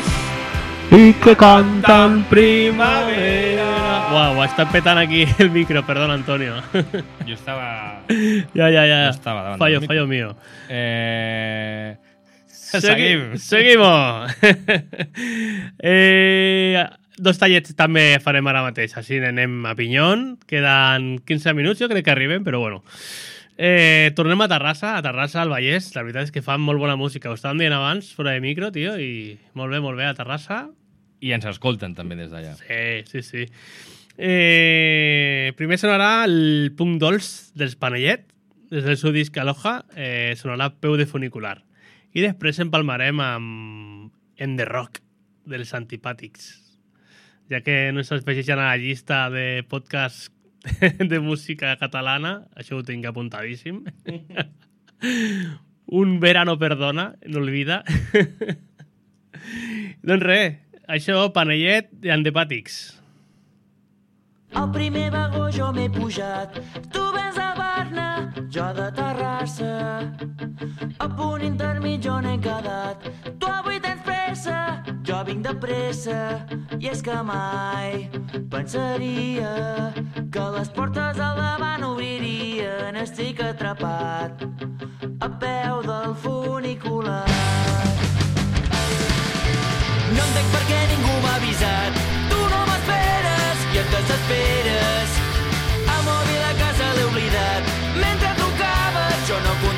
i 0.95 1.11
que 1.21 1.35
canten 1.37 2.21
primavera. 2.31 3.67
Uau, 4.09 4.39
ho 4.39 4.45
està 4.45 4.65
petant 4.71 4.97
aquí 5.03 5.25
el 5.43 5.51
micro, 5.53 5.83
perdona, 5.85 6.15
Antonio. 6.17 6.55
Jo 7.27 7.35
estava... 7.35 7.99
ja, 8.55 8.69
ja, 8.73 8.85
ja. 8.89 9.01
No 9.05 9.11
estava 9.13 9.43
davant 9.43 9.59
fallo, 9.61 9.79
del 9.79 9.83
micro. 9.83 9.93
fallo 9.93 10.07
mío. 10.07 10.31
Eh... 10.69 11.97
Segui- 12.47 12.87
Seguim. 12.87 13.21
Seguimos. 13.49 14.31
eh, 15.83 16.85
dos 17.17 17.37
tallets 17.41 17.75
també 17.77 18.07
farem 18.23 18.47
ara 18.49 18.63
mateix. 18.65 18.95
Així 18.97 19.19
anem 19.21 19.59
a 19.69 19.75
Pinyon. 19.77 20.37
Queden 20.49 21.19
15 21.27 21.53
minuts, 21.57 21.81
jo 21.83 21.89
crec 21.91 22.05
que 22.07 22.13
arribem, 22.15 22.43
però 22.45 22.63
bueno. 22.63 22.81
Eh, 23.61 24.13
tornem 24.15 24.39
a 24.39 24.47
Terrassa, 24.47 24.93
a 24.95 25.01
Terrassa, 25.03 25.41
al 25.41 25.49
Vallès. 25.51 25.89
La 25.91 26.05
veritat 26.07 26.29
és 26.29 26.31
que 26.31 26.39
fan 26.39 26.61
molt 26.63 26.79
bona 26.79 26.95
música. 26.95 27.27
Ho 27.27 27.35
estàvem 27.35 27.59
dient 27.59 27.73
abans, 27.75 28.13
fora 28.15 28.31
de 28.31 28.39
micro, 28.39 28.69
tio, 28.71 28.93
i 28.95 29.35
molt 29.59 29.75
bé, 29.75 29.81
molt 29.83 29.99
bé, 29.99 30.05
a 30.07 30.15
Terrassa. 30.15 30.61
I 31.19 31.33
ens 31.35 31.43
escolten 31.51 31.91
també 31.97 32.15
des 32.15 32.31
d'allà. 32.31 32.53
Sí, 32.61 32.79
sí, 33.11 33.23
sí. 33.27 33.43
Eh, 34.15 35.51
primer 35.59 35.75
sonarà 35.75 36.23
el 36.23 36.71
punt 36.79 36.95
dolç 37.03 37.51
dels 37.59 37.75
Panellet, 37.75 38.23
des 38.71 38.87
del 38.87 38.95
seu 38.95 39.11
disc 39.11 39.35
Aloha, 39.35 39.81
eh, 39.91 40.39
sonarà 40.39 40.71
Peu 40.79 40.95
de 40.95 41.03
funicular. 41.03 41.57
I 42.15 42.23
després 42.23 42.63
empalmarem 42.63 43.19
amb 43.19 44.39
En 44.39 44.55
The 44.55 44.71
Rock, 44.71 45.03
dels 45.43 45.75
Antipàtics. 45.75 46.53
Ja 47.51 47.59
que 47.59 47.89
no 47.91 48.07
se'ls 48.07 48.23
afegeixen 48.23 48.55
a 48.55 48.71
la 48.71 48.79
llista 48.79 49.25
de 49.33 49.65
podcast 49.67 50.31
de 51.11 51.19
música 51.19 51.75
catalana, 51.79 52.45
això 52.55 52.79
ho 52.79 52.85
tinc 52.85 53.05
apuntadíssim. 53.05 53.83
Un 55.99 56.19
verano 56.19 56.57
perdona, 56.59 57.13
no 57.25 57.41
olvida. 57.41 57.83
doncs 60.07 60.25
res, 60.25 60.59
això, 60.87 61.21
Panellet 61.33 61.89
i 62.05 62.13
Antipàtics. 62.13 62.79
Al 64.59 64.69
primer 64.73 65.09
vagó 65.13 65.47
jo 65.53 65.69
m'he 65.73 65.89
pujat, 65.93 66.57
tu 66.93 67.03
vens 67.13 67.37
a 67.37 67.51
Barna, 67.57 68.07
jo 68.49 68.65
de 68.73 68.87
Terrassa. 68.97 69.73
A 70.97 71.09
punt 71.09 71.45
intermig 71.45 72.05
on 72.09 72.25
he 72.25 72.37
quedat, 72.41 73.05
tu 73.37 73.49
avui 73.49 73.77
tens 73.81 74.01
pressa, 74.05 74.57
jo 75.19 75.25
vinc 75.25 75.43
de 75.43 75.53
pressa. 75.55 76.45
I 76.79 76.89
és 76.91 77.01
que 77.01 77.15
mai 77.23 78.09
pensaria 78.51 79.51
que 80.31 80.45
les 80.55 80.69
portes 80.75 81.19
al 81.19 81.35
davant 81.39 81.83
obririen, 81.83 82.95
estic 83.03 83.41
atrapat 83.43 84.45
a 85.19 85.29
peu 85.43 85.81
del 85.87 86.13
funicular. 86.23 87.25
No 90.15 90.23
entenc 90.27 90.53
per 90.55 90.63
què 90.69 90.79
ningú 90.93 91.15
m'ha 91.25 91.35
avisat. 91.41 91.99
Tu 92.31 92.39
no 92.53 92.61
m'esperes 92.69 93.65
i 93.73 93.81
et 93.83 93.91
desesperes. 93.97 95.17
A 95.95 95.97
mòbil 96.07 96.45
a 96.51 96.53
casa 96.63 96.93
l'he 96.95 97.09
oblidat. 97.11 97.73
Mentre 97.99 98.35
trucava 98.39 99.09
jo 99.27 99.43
no 99.43 99.51
contestava. 99.51 99.68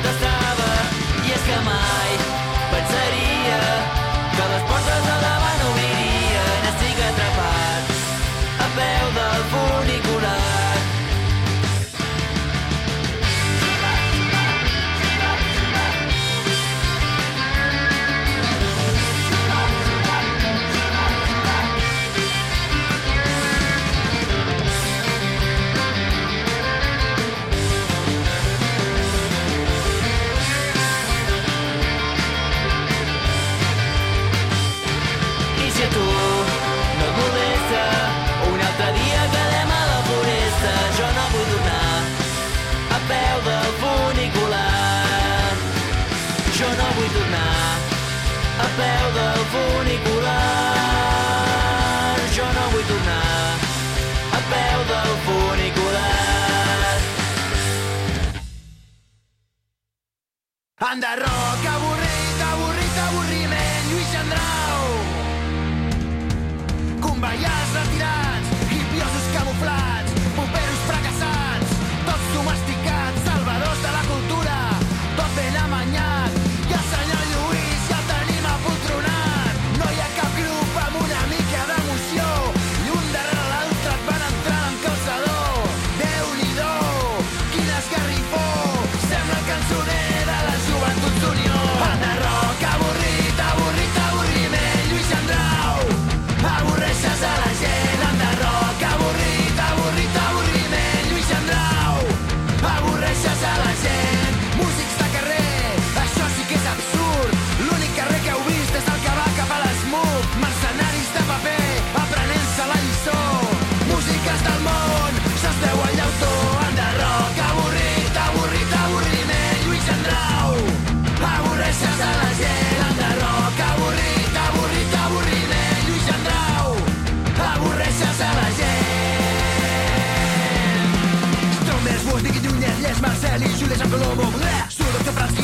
banda 60.92 61.14
rock 61.16 61.64
aburrita 61.74 62.46
aburrita 62.52 63.02
aburrimen 63.08 63.82
Luis 63.92 64.14
Andrade 64.14 64.71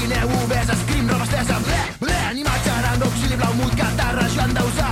Guineu, 0.09 0.27
Ubes, 0.43 0.69
Escrim, 0.71 1.07
Roba 1.07 1.25
Estesa, 1.25 1.59
bleh, 1.59 1.93
bleh. 2.01 2.31
Animal, 2.31 2.59
Xaran, 2.65 3.03
Auxili, 3.03 3.37
Blau, 3.37 3.53
Mut, 3.55 3.75
Catarra, 3.77 4.27
Joan 4.35 4.55
Dausà, 4.55 4.89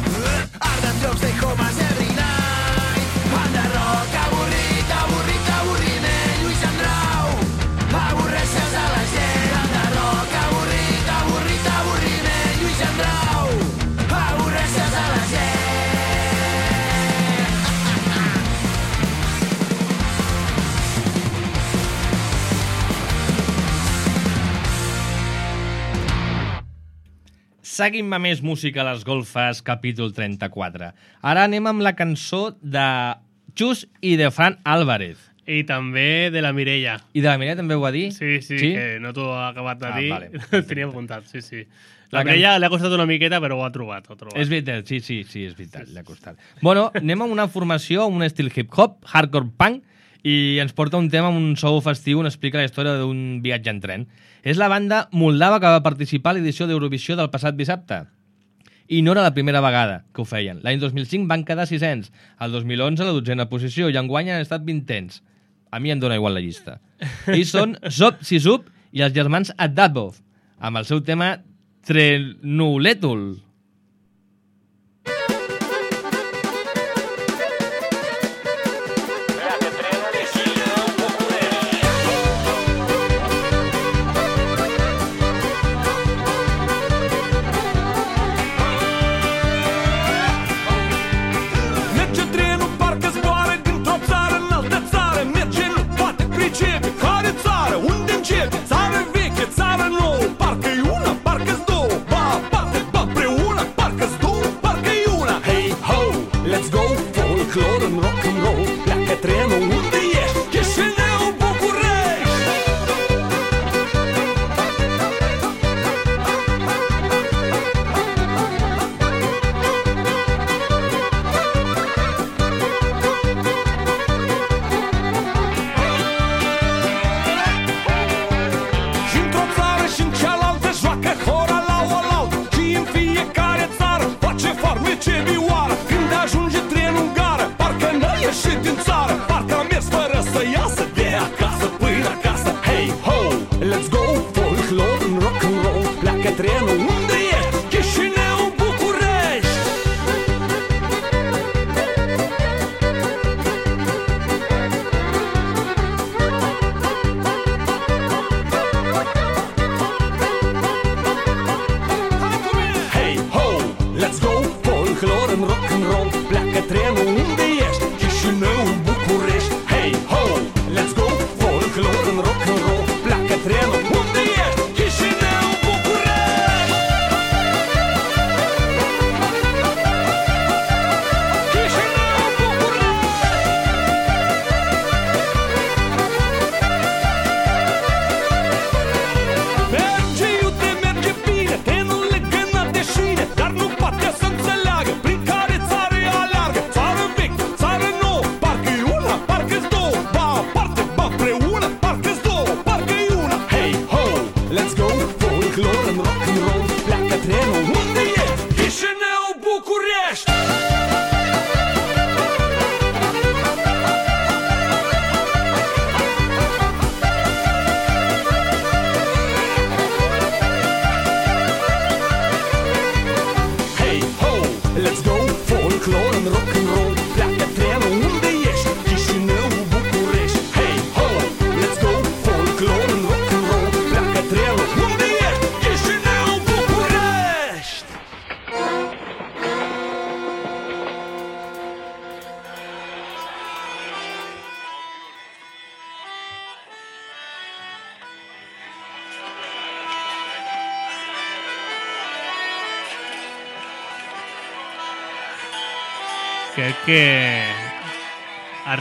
Seguim 27.76 28.12
amb 28.16 28.24
més 28.24 28.38
música 28.46 28.80
a 28.80 28.86
les 28.88 29.02
golfes, 29.04 29.58
capítol 29.66 30.12
34. 30.16 30.92
Ara 31.28 31.42
anem 31.48 31.66
amb 31.68 31.82
la 31.84 31.92
cançó 31.98 32.54
de 32.62 32.84
Chus 33.58 33.82
i 34.00 34.14
de 34.16 34.30
Fran 34.32 34.56
Álvarez. 34.64 35.18
I 35.46 35.60
també 35.68 36.30
de 36.34 36.40
la 36.42 36.54
Mireia. 36.56 36.94
I 37.12 37.20
de 37.22 37.28
la 37.28 37.36
Mireia 37.38 37.58
també 37.58 37.76
ho 37.76 37.82
va 37.82 37.90
dir? 37.94 38.06
Sí, 38.16 38.38
sí, 38.42 38.56
Sí? 38.58 38.70
que 38.74 38.86
no 39.02 39.12
t'ho 39.12 39.26
ha 39.34 39.48
acabat 39.50 39.78
de 39.82 39.86
Ah, 39.90 39.98
dir. 40.00 40.10
vale. 40.10 40.30
Tenia 40.70 40.86
apuntat, 40.88 41.26
sí, 41.28 41.42
sí. 41.42 41.66
La 42.10 42.20
La 42.20 42.24
Mireia 42.24 42.54
li 42.58 42.64
ha 42.66 42.70
costat 42.72 42.92
una 42.96 43.04
miqueta, 43.06 43.40
però 43.42 43.58
ho 43.58 43.64
ha 43.66 43.70
trobat. 43.74 44.08
Ho 44.08 44.14
ha 44.14 44.16
trobat. 44.16 44.38
És 44.40 44.48
veritat, 44.48 44.86
sí, 44.86 45.00
sí, 45.00 45.20
sí, 45.28 45.44
és 45.44 45.54
veritat, 45.58 45.88
l'ha 45.92 46.02
costat. 46.06 46.38
Bueno, 46.62 46.88
anem 46.94 47.22
amb 47.26 47.32
una 47.34 47.48
formació, 47.48 48.06
amb 48.06 48.16
un 48.16 48.22
estil 48.22 48.48
hip-hop, 48.54 49.02
hardcore 49.12 49.50
punk, 49.58 49.82
i 50.26 50.58
ens 50.58 50.74
porta 50.74 50.98
un 50.98 51.06
tema 51.06 51.28
amb 51.30 51.38
un 51.38 51.54
show 51.54 51.76
festiu 51.84 52.18
on 52.18 52.26
explica 52.26 52.58
la 52.58 52.66
història 52.66 52.96
d'un 52.98 53.38
viatge 53.44 53.70
en 53.70 53.80
tren. 53.82 54.06
És 54.42 54.58
la 54.58 54.66
banda 54.72 55.04
moldava 55.14 55.60
que 55.62 55.70
va 55.70 55.84
participar 55.84 56.32
a 56.32 56.38
l'edició 56.38 56.66
d'Eurovisió 56.66 57.14
del 57.18 57.30
passat 57.30 57.54
dissabte. 57.54 58.00
I 58.90 59.02
no 59.06 59.14
era 59.14 59.22
la 59.22 59.34
primera 59.34 59.62
vegada 59.62 60.00
que 60.14 60.22
ho 60.22 60.26
feien. 60.26 60.58
L'any 60.66 60.80
2005 60.82 61.30
van 61.30 61.44
quedar 61.46 61.68
sisens, 61.70 62.10
el 62.42 62.54
2011 62.54 63.02
a 63.02 63.06
la 63.06 63.14
dotzena 63.14 63.48
posició 63.50 63.90
i 63.90 63.98
enguany 63.98 64.32
han 64.32 64.42
estat 64.42 64.66
vintens. 64.66 65.22
A 65.70 65.78
mi 65.78 65.94
em 65.94 66.02
dóna 66.02 66.18
igual 66.18 66.34
la 66.34 66.42
llista. 66.42 66.80
Ells 67.30 67.54
són 67.54 67.78
Zop 67.98 68.22
Sisup 68.26 68.70
i 68.90 69.06
els 69.06 69.14
germans 69.14 69.54
Adabov, 69.58 70.18
amb 70.58 70.82
el 70.82 70.90
seu 70.90 71.02
tema 71.06 71.36
Trenuletul. 71.86 73.28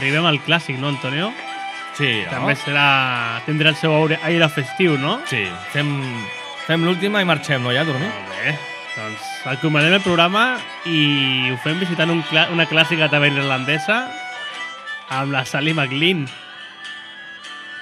Arribem 0.06 0.26
al 0.28 0.38
clàssic, 0.46 0.78
no, 0.78 0.92
Antonio? 0.94 1.32
Sí, 1.96 2.22
no? 2.22 2.30
També 2.30 2.54
serà... 2.60 2.86
tindrà 3.46 3.72
el 3.72 3.78
seu 3.80 3.94
aire, 4.22 4.48
festiu, 4.54 4.94
no? 5.00 5.16
Sí, 5.26 5.42
fem, 5.72 5.90
fem 6.68 6.84
l'última 6.86 7.22
i 7.24 7.26
marxem, 7.26 7.64
no, 7.64 7.72
ja, 7.74 7.82
a 7.82 7.88
dormir? 7.88 8.12
Molt 8.12 8.36
bé. 8.38 8.54
Doncs 8.96 9.24
acomiadem 9.50 9.98
el 9.98 10.04
programa 10.04 10.44
i 10.88 11.50
ho 11.52 11.56
fem 11.60 11.80
visitant 11.82 12.08
un 12.14 12.22
clà 12.30 12.46
una 12.54 12.64
clàssica 12.70 13.10
taverna 13.12 13.42
irlandesa 13.42 13.98
amb 15.12 15.34
la 15.34 15.42
Sally 15.44 15.74
McLean. 15.74 16.24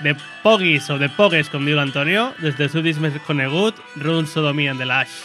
De 0.03 0.17
Poggies 0.43 0.89
o 0.91 0.99
de 0.99 1.07
Pogues, 1.13 1.53
com 1.53 1.69
diu 1.69 1.77
l'Antonio, 1.79 2.33
des 2.41 2.57
del 2.59 2.73
seu 2.73 2.83
disc 2.83 3.01
més 3.05 3.15
conegut, 3.29 3.79
Run 4.03 4.27
and 4.27 4.81
the 4.81 4.89
Lash. 4.89 5.21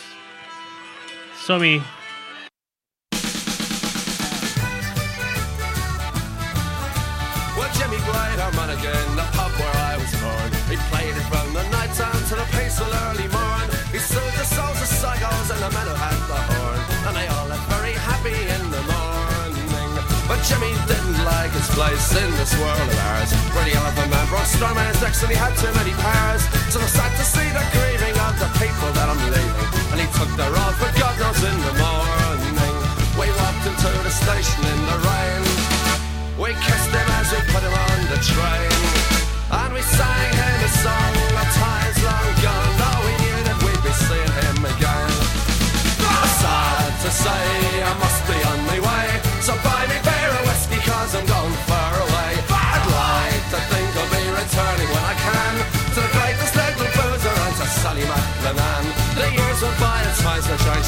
Som-hi! 1.46 1.80
Jimmy 20.50 20.74
didn't 20.90 21.22
like 21.30 21.54
his 21.54 21.70
place 21.78 22.10
in 22.18 22.32
this 22.42 22.58
world 22.58 22.82
of 22.82 22.98
ours. 23.14 23.30
The 23.54 23.70
elephant 23.78 24.10
man 24.10 24.26
brought 24.34 24.50
and 25.22 25.30
he 25.30 25.38
had 25.38 25.54
too 25.62 25.70
many 25.78 25.94
powers. 26.02 26.42
So 26.74 26.82
I 26.82 26.90
sad 26.90 27.14
to 27.22 27.24
see 27.24 27.46
the 27.54 27.62
grieving 27.70 28.18
of 28.18 28.34
the 28.42 28.50
people 28.58 28.90
that 28.98 29.14
I'm 29.14 29.22
leaving. 29.30 29.70
And 29.94 30.02
he 30.02 30.10
took 30.18 30.32
their 30.34 30.50
all 30.50 30.74
for 30.74 30.90
God 30.98 31.14
knows 31.22 31.38
in 31.46 31.54
the 31.54 31.74
morning. 31.78 32.58
We 33.14 33.30
walked 33.30 33.66
into 33.70 33.94
the 34.02 34.10
station 34.10 34.66
in 34.66 34.80
the 34.90 34.98
rain. 35.06 35.42
We 36.42 36.58
kissed 36.66 36.90
him 36.98 37.10
as 37.22 37.30
we 37.30 37.40
put 37.54 37.62
him 37.62 37.76
on 37.86 38.00
the 38.10 38.18
train. 38.18 38.79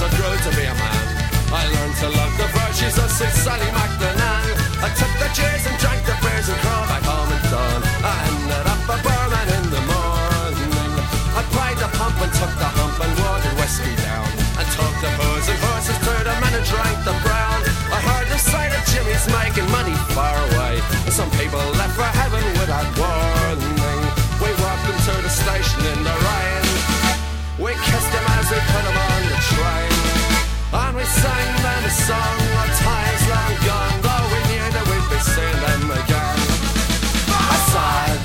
I 0.01 0.09
grew 0.17 0.33
to 0.49 0.57
be 0.57 0.65
a 0.65 0.73
man. 0.73 1.05
I 1.53 1.61
learned 1.69 1.95
to 2.01 2.09
love 2.09 2.33
the 2.33 2.49
virtues 2.57 2.97
of 2.97 3.11
Sir 3.11 3.29
Sally 3.29 3.69
McLennan. 3.69 4.49
I 4.81 4.89
took 4.97 5.13
the 5.21 5.29
cheers 5.29 5.63
and 5.69 5.77
drank 5.77 6.00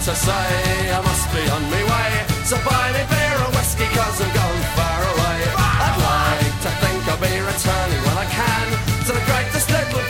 to 0.07 0.14
say 0.14 0.93
I 0.95 1.01
must 1.03 1.26
be 1.34 1.43
on 1.51 1.62
my 1.66 1.82
way, 1.82 2.11
so 2.45 2.55
buy 2.62 2.93
me 2.95 3.03
beer 3.11 3.39
or 3.43 3.51
whiskey 3.59 3.89
cause 3.91 4.20
I'm 4.22 4.30
far 4.78 5.01
away. 5.03 5.39
I'd 5.87 5.99
like 5.99 6.57
to 6.62 6.70
think 6.78 7.03
I'll 7.11 7.18
be 7.18 7.34
returning 7.43 8.03
when 8.07 8.16
I 8.16 8.26
can 8.30 8.66
to 9.07 9.12
the 9.12 9.24
greatest 9.26 9.68
little. 9.68 10.07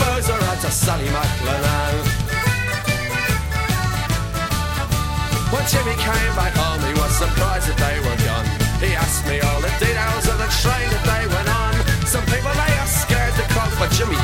When 5.52 5.64
Jimmy 5.68 5.94
came 5.94 6.34
back 6.34 6.52
home, 6.58 6.82
he 6.82 6.92
was 7.00 7.12
surprised 7.16 7.70
that 7.70 7.78
they 7.78 7.96
were 8.02 8.15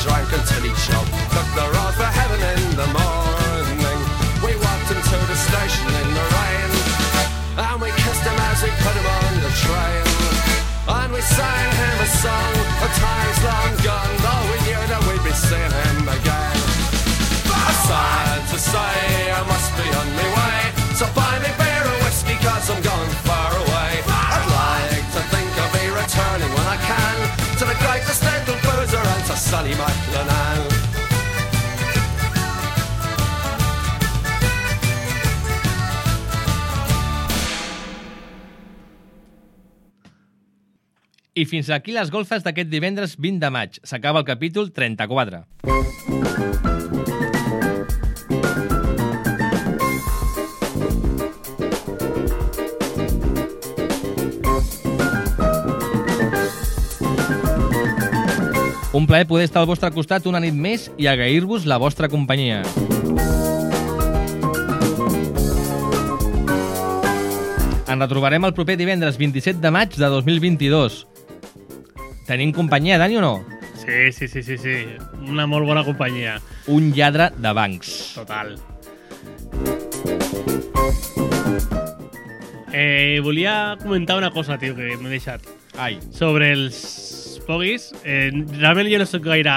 drank 0.02 0.26
until 0.34 0.62
he 0.66 0.72
choked. 0.82 1.14
Took 1.30 1.48
the 1.54 1.66
road 1.70 1.94
for 1.94 2.10
heaven 2.10 2.40
in 2.42 2.62
the 2.74 2.88
morning. 2.90 4.00
We 4.42 4.52
walked 4.58 4.90
him 4.90 4.98
to 4.98 5.18
the 5.30 5.38
station 5.38 5.86
in 5.86 6.08
the 6.18 6.26
rain, 6.36 6.70
and 7.62 7.76
we 7.78 7.88
kissed 8.02 8.26
him 8.26 8.38
as 8.50 8.58
we 8.66 8.70
put 8.82 8.94
him 8.98 9.06
on 9.06 9.32
the 9.46 9.52
train. 9.62 10.04
And 10.90 11.12
we 11.14 11.20
sang 11.22 11.70
him 11.82 11.96
a 12.02 12.10
song 12.18 12.54
of 12.82 12.90
times 12.98 13.38
long 13.46 13.71
McLennan 29.78 30.82
I 41.34 41.46
fins 41.48 41.70
aquí 41.72 41.94
les 41.96 42.10
golfes 42.12 42.44
d'aquest 42.44 42.68
divendres 42.68 43.14
20 43.16 43.40
de 43.40 43.48
maig. 43.54 43.80
S'acaba 43.88 44.20
el 44.20 44.28
capítol 44.28 44.68
34. 44.76 46.71
Un 58.92 59.06
plaer 59.06 59.26
poder 59.26 59.44
estar 59.44 59.62
al 59.62 59.66
vostre 59.66 59.88
costat 59.90 60.26
una 60.28 60.40
nit 60.44 60.52
més 60.52 60.90
i 61.00 61.06
agrair-vos 61.08 61.64
la 61.64 61.78
vostra 61.80 62.10
companyia. 62.12 62.60
Ens 67.88 68.00
retrobarem 68.00 68.44
el 68.44 68.52
proper 68.52 68.76
divendres 68.76 69.16
27 69.16 69.64
de 69.64 69.72
maig 69.72 69.96
de 69.96 70.10
2022. 70.12 71.06
Tenim 72.28 72.52
companyia, 72.52 72.98
Dani, 73.00 73.16
o 73.16 73.24
no? 73.24 73.32
Sí, 73.80 74.12
sí, 74.12 74.28
sí, 74.28 74.42
sí, 74.44 74.58
sí. 74.60 74.76
Una 75.24 75.48
molt 75.48 75.66
bona 75.66 75.86
companyia. 75.88 76.36
Un 76.68 76.92
lladre 76.92 77.30
de 77.36 77.52
bancs. 77.56 77.94
Total. 78.20 78.54
Eh, 82.72 83.20
volia 83.24 83.76
comentar 83.82 84.16
una 84.16 84.30
cosa, 84.30 84.60
tio, 84.60 84.76
que 84.76 84.96
m'he 85.00 85.16
deixat. 85.16 85.48
Ai. 85.80 85.98
Sobre 86.12 86.52
els 86.52 87.11
Pogis. 87.46 87.90
Eh, 88.04 88.30
realment 88.58 88.88
jo 88.90 88.98
no 89.02 89.06
sóc 89.08 89.24
gaire, 89.26 89.52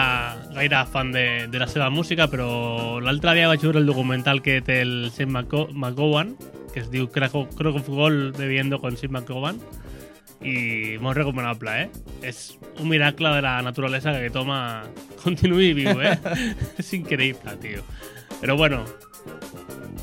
gaire 0.55 0.83
fan 0.91 1.11
de, 1.13 1.47
de 1.51 1.61
la 1.61 1.67
seva 1.71 1.89
música, 1.93 2.27
però 2.31 2.99
l'altre 3.03 3.33
dia 3.37 3.49
vaig 3.51 3.63
veure 3.63 3.81
el 3.81 3.89
documental 3.89 4.41
que 4.45 4.59
té 4.65 4.81
el 4.83 5.11
McGo- 5.27 5.69
McGowan, 5.73 6.35
que 6.73 6.81
es 6.83 6.91
diu 6.91 7.07
Crack 7.09 7.35
of 7.35 7.87
Gold 7.89 8.37
bebiendo 8.37 8.79
con 8.79 8.97
Sim 8.97 9.11
McGowan, 9.15 9.61
i 10.45 10.97
molt 11.01 11.17
recomanable, 11.17 11.71
eh? 11.85 11.89
És 12.21 12.57
un 12.81 12.89
miracle 12.91 13.31
de 13.37 13.41
la 13.41 13.61
naturalesa 13.65 14.13
que 14.13 14.29
home 14.37 14.59
continuï 15.23 15.73
viu, 15.73 16.01
eh? 16.01 16.17
és 16.81 16.93
increïble, 16.97 17.55
tio. 17.63 17.81
Però 18.41 18.57
bueno, 18.59 18.83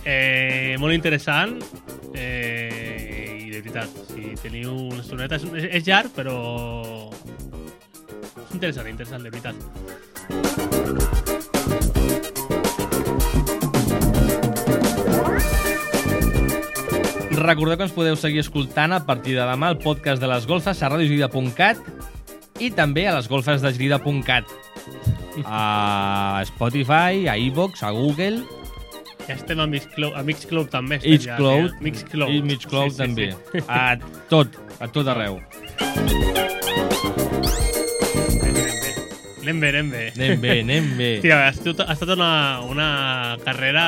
eh, 0.04 0.76
molt 0.80 0.94
interessant 0.94 1.58
eh, 2.14 3.38
i 3.46 3.50
de 3.50 3.60
veritat, 3.60 3.90
si 4.10 4.32
teniu 4.42 4.72
una 4.88 5.02
estoneta, 5.04 5.36
és, 5.36 5.46
és, 5.68 5.86
llarg, 5.86 6.10
però 6.16 7.10
interessant, 8.54 8.88
interessant, 8.88 9.22
de 9.22 9.30
veritat. 9.30 9.54
Recordeu 17.32 17.76
que 17.76 17.86
ens 17.88 17.94
podeu 17.96 18.16
seguir 18.18 18.42
escoltant 18.44 18.92
a 18.94 19.00
partir 19.06 19.34
de 19.38 19.44
demà 19.48 19.72
el 19.72 19.78
podcast 19.82 20.20
de 20.22 20.28
les 20.30 20.44
golfes 20.46 20.82
a 20.84 20.90
radiogida.cat 20.92 21.80
i 22.62 22.68
també 22.76 23.06
a 23.10 23.14
les 23.16 23.28
golfes 23.30 23.64
de 23.64 23.72
Girida.cat 23.74 24.52
a 25.48 26.42
Spotify, 26.46 27.24
a 27.32 27.38
iVox, 27.40 27.82
a 27.82 27.90
Google, 27.96 28.42
Ja 29.22 29.36
estem 29.38 29.60
a 29.62 29.68
Mixcloud, 29.70 30.16
a 30.18 30.22
Mixcloud 30.26 30.66
també. 30.70 30.96
estem 30.98 31.14
ja, 31.22 31.36
Xcloud 31.38 31.70
tio. 31.70 31.82
Mixcloud. 31.86 32.32
i 32.34 32.42
Mixcloud 32.42 32.90
Sí, 32.90 32.96
sí, 32.96 33.02
també. 33.02 33.28
sí. 33.52 33.62
A 33.68 33.96
tot, 34.28 34.58
a 34.82 34.88
tot 34.90 35.06
arreu. 35.14 35.38
Anem 39.42 39.60
bé, 39.60 39.68
anem 39.74 39.90
bé. 39.90 40.02
Anem 40.14 40.40
bé, 40.40 40.60
anem 40.62 40.90
bé. 40.96 41.10
Tio, 41.24 41.34
ha 41.34 41.50
estat, 41.50 41.80
ha 41.82 41.96
estat 41.96 42.14
una, 42.14 42.60
una 42.62 42.88
carrera 43.42 43.86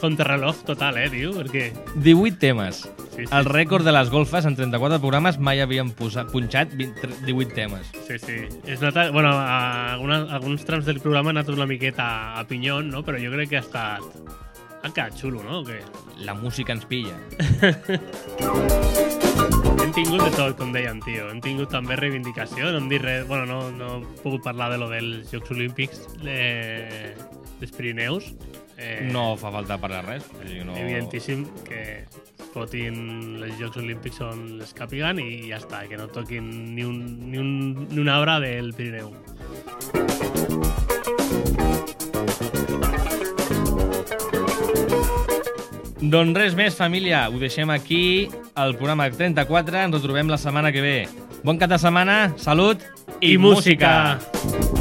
contrarreloj 0.00 0.62
total, 0.64 0.96
eh, 1.00 1.08
tio? 1.12 1.32
Perquè 1.36 1.70
18 1.94 2.38
temes. 2.40 2.82
Sí, 3.14 3.24
sí. 3.24 3.28
El 3.36 3.44
rècord 3.48 3.84
de 3.84 3.92
les 3.92 4.10
golfes 4.12 4.46
en 4.48 4.56
34 4.56 5.00
programes 5.00 5.38
mai 5.40 5.60
havien 5.64 5.92
posat, 5.96 6.30
punxat 6.32 6.72
20, 6.76 7.24
18 7.26 7.56
temes. 7.56 7.90
Sí, 8.08 8.18
sí. 8.20 8.38
Es 8.64 8.80
nota, 8.84 9.10
bueno, 9.10 9.32
a 9.32 9.94
alguna, 9.94 10.22
alguns 10.36 10.64
trams 10.68 10.86
del 10.88 11.00
programa 11.00 11.32
han 11.32 11.40
anat 11.40 11.52
una 11.56 11.68
miqueta 11.68 12.38
a 12.38 12.46
pinyón, 12.48 12.90
no? 12.92 13.04
Però 13.04 13.20
jo 13.20 13.32
crec 13.36 13.54
que 13.54 13.60
ha 13.60 13.64
estat... 13.64 14.04
Ha 14.80 14.88
quedat 14.88 15.12
xulo, 15.20 15.42
no? 15.44 15.60
O 15.60 15.64
què? 15.66 15.82
La 16.24 16.32
música 16.32 16.72
ens 16.72 16.88
pilla. 16.88 17.12
Hem 19.90 20.04
tingut 20.04 20.20
de 20.22 20.30
tot, 20.36 20.52
com 20.54 20.68
deien, 20.70 21.00
tio. 21.02 21.24
Hem 21.32 21.40
tingut 21.42 21.72
també 21.74 21.96
reivindicació, 21.98 22.68
no 22.70 22.78
hem 22.78 22.86
dit 22.92 23.02
res... 23.02 23.24
Bueno, 23.26 23.42
no, 23.48 23.56
no 23.74 23.88
he 23.98 24.20
pogut 24.22 24.44
parlar 24.44 24.68
de 24.70 24.76
lo 24.78 24.86
dels 24.86 25.32
Jocs 25.32 25.50
Olímpics 25.50 26.04
de, 26.22 26.36
dels 27.58 27.74
Pirineus. 27.74 28.28
Eh, 28.78 29.08
No 29.10 29.34
fa 29.40 29.50
falta 29.50 29.80
parlar 29.82 30.04
res. 30.06 30.30
o 30.30 30.44
sigui, 30.44 30.62
No... 30.62 30.78
Evidentíssim 30.78 31.42
que 31.66 32.04
fotin 32.54 33.42
els 33.42 33.58
Jocs 33.58 33.82
Olímpics 33.82 34.22
on 34.30 34.60
les 34.62 34.70
capiguen 34.78 35.18
i 35.26 35.48
ja 35.50 35.58
està, 35.58 35.82
que 35.90 35.98
no 35.98 36.06
toquin 36.06 36.46
ni, 36.76 36.86
un, 36.86 37.02
ni, 37.26 37.42
un, 37.42 37.88
ni 37.90 37.98
una 37.98 38.20
obra 38.22 38.38
del 38.38 38.70
Pirineu. 38.78 39.10
Doncs 46.00 46.32
res 46.38 46.54
més, 46.56 46.76
família. 46.78 47.26
Ho 47.28 47.36
deixem 47.40 47.68
aquí, 47.70 48.30
el 48.56 48.76
programa 48.80 49.10
34. 49.12 49.84
Ens 49.84 49.98
retrobem 49.98 50.32
la 50.32 50.40
setmana 50.40 50.72
que 50.72 50.84
ve. 50.84 50.98
Bon 51.44 51.60
cap 51.60 51.72
de 51.72 51.80
setmana, 51.80 52.20
salut 52.40 52.80
i, 53.20 53.34
I 53.34 53.36
música. 53.36 54.79